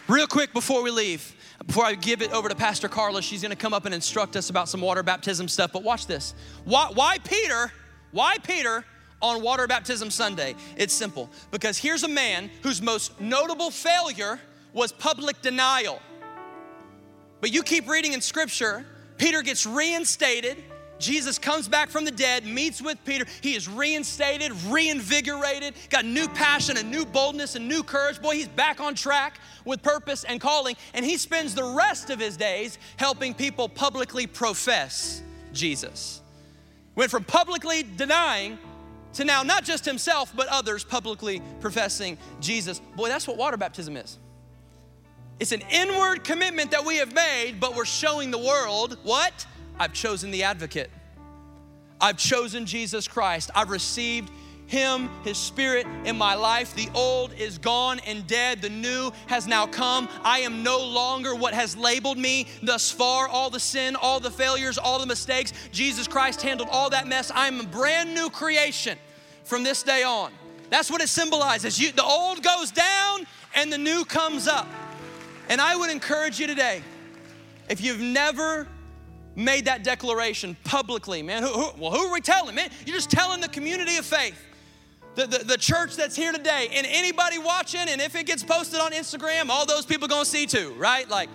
real 0.06 0.28
quick 0.28 0.52
before 0.52 0.84
we 0.84 0.92
leave, 0.92 1.34
before 1.66 1.84
I 1.84 1.94
give 1.94 2.22
it 2.22 2.32
over 2.32 2.48
to 2.48 2.54
Pastor 2.54 2.86
Carla, 2.88 3.22
she's 3.22 3.42
gonna 3.42 3.56
come 3.56 3.74
up 3.74 3.86
and 3.86 3.92
instruct 3.92 4.36
us 4.36 4.50
about 4.50 4.68
some 4.68 4.82
water 4.82 5.02
baptism 5.02 5.48
stuff. 5.48 5.72
But 5.72 5.82
watch 5.82 6.06
this. 6.06 6.32
Why, 6.64 6.92
why 6.94 7.18
Peter? 7.24 7.72
Why 8.12 8.36
Peter 8.38 8.84
on 9.22 9.42
water 9.42 9.66
baptism 9.66 10.10
Sunday? 10.10 10.54
It's 10.76 10.94
simple 10.94 11.30
because 11.50 11.78
here's 11.78 12.02
a 12.02 12.08
man 12.08 12.50
whose 12.62 12.80
most 12.82 13.20
notable 13.20 13.70
failure 13.70 14.40
was 14.72 14.92
public 14.92 15.40
denial. 15.42 16.00
But 17.40 17.52
you 17.52 17.62
keep 17.62 17.88
reading 17.88 18.12
in 18.12 18.20
scripture, 18.20 18.86
Peter 19.18 19.42
gets 19.42 19.66
reinstated 19.66 20.62
Jesus 20.98 21.38
comes 21.38 21.68
back 21.68 21.90
from 21.90 22.04
the 22.04 22.10
dead, 22.10 22.46
meets 22.46 22.80
with 22.80 23.02
Peter. 23.04 23.26
He 23.42 23.54
is 23.54 23.68
reinstated, 23.68 24.52
reinvigorated, 24.64 25.74
got 25.90 26.04
new 26.04 26.28
passion, 26.28 26.76
a 26.76 26.82
new 26.82 27.04
boldness, 27.04 27.54
and 27.54 27.68
new 27.68 27.82
courage. 27.82 28.20
Boy, 28.20 28.34
he's 28.36 28.48
back 28.48 28.80
on 28.80 28.94
track 28.94 29.40
with 29.64 29.82
purpose 29.82 30.24
and 30.24 30.40
calling. 30.40 30.76
And 30.94 31.04
he 31.04 31.16
spends 31.16 31.54
the 31.54 31.64
rest 31.64 32.10
of 32.10 32.18
his 32.18 32.36
days 32.36 32.78
helping 32.96 33.34
people 33.34 33.68
publicly 33.68 34.26
profess 34.26 35.22
Jesus. 35.52 36.22
Went 36.94 37.10
from 37.10 37.24
publicly 37.24 37.82
denying 37.82 38.58
to 39.16 39.24
now 39.24 39.42
not 39.42 39.64
just 39.64 39.84
himself, 39.84 40.32
but 40.36 40.46
others 40.48 40.84
publicly 40.84 41.42
professing 41.60 42.18
Jesus. 42.40 42.80
Boy, 42.96 43.08
that's 43.08 43.26
what 43.26 43.36
water 43.36 43.56
baptism 43.56 43.96
is. 43.96 44.18
It's 45.40 45.52
an 45.52 45.62
inward 45.70 46.24
commitment 46.24 46.70
that 46.70 46.84
we 46.84 46.96
have 46.96 47.12
made, 47.14 47.56
but 47.60 47.74
we're 47.74 47.84
showing 47.84 48.30
the 48.30 48.38
world 48.38 48.98
what? 49.02 49.46
I've 49.78 49.92
chosen 49.92 50.30
the 50.30 50.44
advocate. 50.44 50.90
I've 52.00 52.18
chosen 52.18 52.66
Jesus 52.66 53.08
Christ. 53.08 53.50
I've 53.54 53.70
received 53.70 54.30
him, 54.66 55.08
His 55.22 55.38
Spirit 55.38 55.86
in 56.04 56.16
my 56.16 56.34
life. 56.34 56.74
The 56.74 56.88
old 56.94 57.32
is 57.34 57.56
gone 57.56 58.00
and 58.00 58.26
dead. 58.26 58.60
The 58.60 58.68
new 58.68 59.12
has 59.28 59.46
now 59.46 59.66
come. 59.66 60.08
I 60.24 60.40
am 60.40 60.62
no 60.62 60.78
longer 60.78 61.34
what 61.34 61.54
has 61.54 61.76
labeled 61.76 62.18
me 62.18 62.48
thus 62.62 62.90
far 62.90 63.28
all 63.28 63.48
the 63.48 63.60
sin, 63.60 63.96
all 63.96 64.20
the 64.20 64.30
failures, 64.30 64.76
all 64.76 64.98
the 64.98 65.06
mistakes. 65.06 65.52
Jesus 65.70 66.08
Christ 66.08 66.42
handled 66.42 66.68
all 66.70 66.90
that 66.90 67.06
mess. 67.06 67.30
I'm 67.34 67.60
a 67.60 67.64
brand 67.64 68.14
new 68.14 68.28
creation 68.28 68.98
from 69.46 69.62
this 69.62 69.82
day 69.82 70.02
on. 70.02 70.32
That's 70.68 70.90
what 70.90 71.00
it 71.00 71.08
symbolizes. 71.08 71.80
You, 71.80 71.92
the 71.92 72.04
old 72.04 72.42
goes 72.42 72.70
down 72.72 73.26
and 73.54 73.72
the 73.72 73.78
new 73.78 74.04
comes 74.04 74.48
up. 74.48 74.68
And 75.48 75.60
I 75.60 75.76
would 75.76 75.90
encourage 75.90 76.38
you 76.40 76.46
today 76.46 76.82
if 77.70 77.80
you've 77.80 78.00
never 78.00 78.66
made 79.36 79.66
that 79.66 79.84
declaration 79.84 80.56
publicly, 80.64 81.22
man. 81.22 81.42
Who, 81.42 81.48
who, 81.48 81.80
well, 81.80 81.92
who 81.92 82.06
are 82.06 82.12
we 82.12 82.20
telling, 82.20 82.54
man? 82.56 82.70
You're 82.84 82.96
just 82.96 83.10
telling 83.10 83.40
the 83.40 83.48
community 83.48 83.96
of 83.96 84.04
faith. 84.04 84.36
The, 85.14 85.26
the, 85.26 85.38
the, 85.38 85.56
church 85.56 85.96
that's 85.96 86.14
here 86.14 86.30
today 86.30 86.68
and 86.74 86.86
anybody 86.86 87.38
watching 87.38 87.88
and 87.88 88.02
if 88.02 88.14
it 88.14 88.26
gets 88.26 88.42
posted 88.42 88.80
on 88.80 88.92
instagram 88.92 89.48
all 89.48 89.64
those 89.64 89.86
people 89.86 90.08
gonna 90.08 90.26
see 90.26 90.44
too 90.44 90.74
right 90.76 91.08
like 91.08 91.30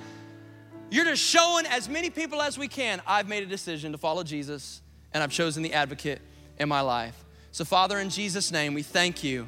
you're 0.91 1.05
just 1.05 1.23
showing 1.23 1.65
as 1.65 1.89
many 1.89 2.11
people 2.11 2.43
as 2.43 2.59
we 2.59 2.67
can 2.67 3.01
i've 3.07 3.27
made 3.27 3.41
a 3.41 3.47
decision 3.47 3.91
to 3.91 3.97
follow 3.97 4.21
jesus 4.21 4.83
and 5.15 5.23
i've 5.23 5.31
chosen 5.31 5.63
the 5.63 5.73
advocate 5.73 6.21
in 6.59 6.69
my 6.69 6.81
life 6.81 7.25
so 7.51 7.65
father 7.65 7.99
in 7.99 8.09
jesus 8.09 8.51
name 8.51 8.73
we 8.73 8.83
thank 8.83 9.23
you 9.23 9.47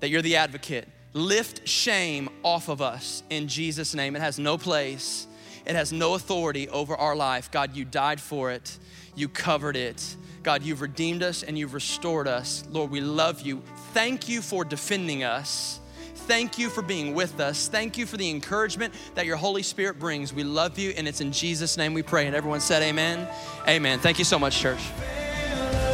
that 0.00 0.08
you're 0.08 0.22
the 0.22 0.36
advocate 0.36 0.88
lift 1.12 1.66
shame 1.66 2.28
off 2.42 2.68
of 2.68 2.80
us 2.80 3.22
in 3.30 3.48
jesus 3.48 3.94
name 3.94 4.14
it 4.16 4.20
has 4.20 4.38
no 4.38 4.58
place 4.58 5.26
it 5.68 5.76
has 5.76 5.92
no 5.92 6.14
authority 6.14 6.68
over 6.70 6.96
our 6.96 7.14
life. 7.14 7.50
God, 7.50 7.76
you 7.76 7.84
died 7.84 8.20
for 8.20 8.50
it, 8.50 8.78
you 9.14 9.28
covered 9.28 9.76
it. 9.76 10.16
God, 10.42 10.62
you've 10.62 10.80
redeemed 10.80 11.22
us 11.22 11.42
and 11.42 11.58
you've 11.58 11.74
restored 11.74 12.26
us. 12.26 12.64
Lord, 12.70 12.90
we 12.90 13.02
love 13.02 13.42
you. 13.42 13.62
Thank 13.92 14.28
you 14.28 14.40
for 14.40 14.64
defending 14.64 15.24
us. 15.24 15.80
Thank 16.14 16.58
you 16.58 16.70
for 16.70 16.80
being 16.80 17.14
with 17.14 17.38
us. 17.38 17.68
Thank 17.68 17.98
you 17.98 18.06
for 18.06 18.16
the 18.16 18.30
encouragement 18.30 18.94
that 19.14 19.26
your 19.26 19.36
Holy 19.36 19.62
Spirit 19.62 19.98
brings. 19.98 20.32
We 20.32 20.44
love 20.44 20.78
you, 20.78 20.90
and 20.90 21.06
it's 21.06 21.20
in 21.20 21.32
Jesus' 21.32 21.76
name 21.76 21.92
we 21.92 22.02
pray. 22.02 22.26
And 22.26 22.34
everyone 22.34 22.60
said, 22.60 22.82
Amen. 22.82 23.28
Amen. 23.66 23.98
Thank 23.98 24.18
you 24.18 24.24
so 24.24 24.38
much, 24.38 24.58
church. 24.58 24.80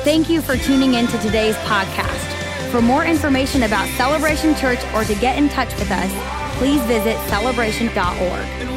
Thank 0.04 0.28
you 0.28 0.42
for 0.42 0.58
tuning 0.58 0.94
in 0.94 1.06
to 1.06 1.18
today's 1.20 1.56
podcast. 1.64 2.70
For 2.70 2.82
more 2.82 3.06
information 3.06 3.62
about 3.62 3.88
Celebration 3.96 4.54
Church 4.54 4.80
or 4.94 5.02
to 5.02 5.14
get 5.14 5.38
in 5.38 5.48
touch 5.48 5.72
with 5.78 5.90
us, 5.90 6.58
please 6.58 6.82
visit 6.82 7.16
celebration.org. 7.30 8.73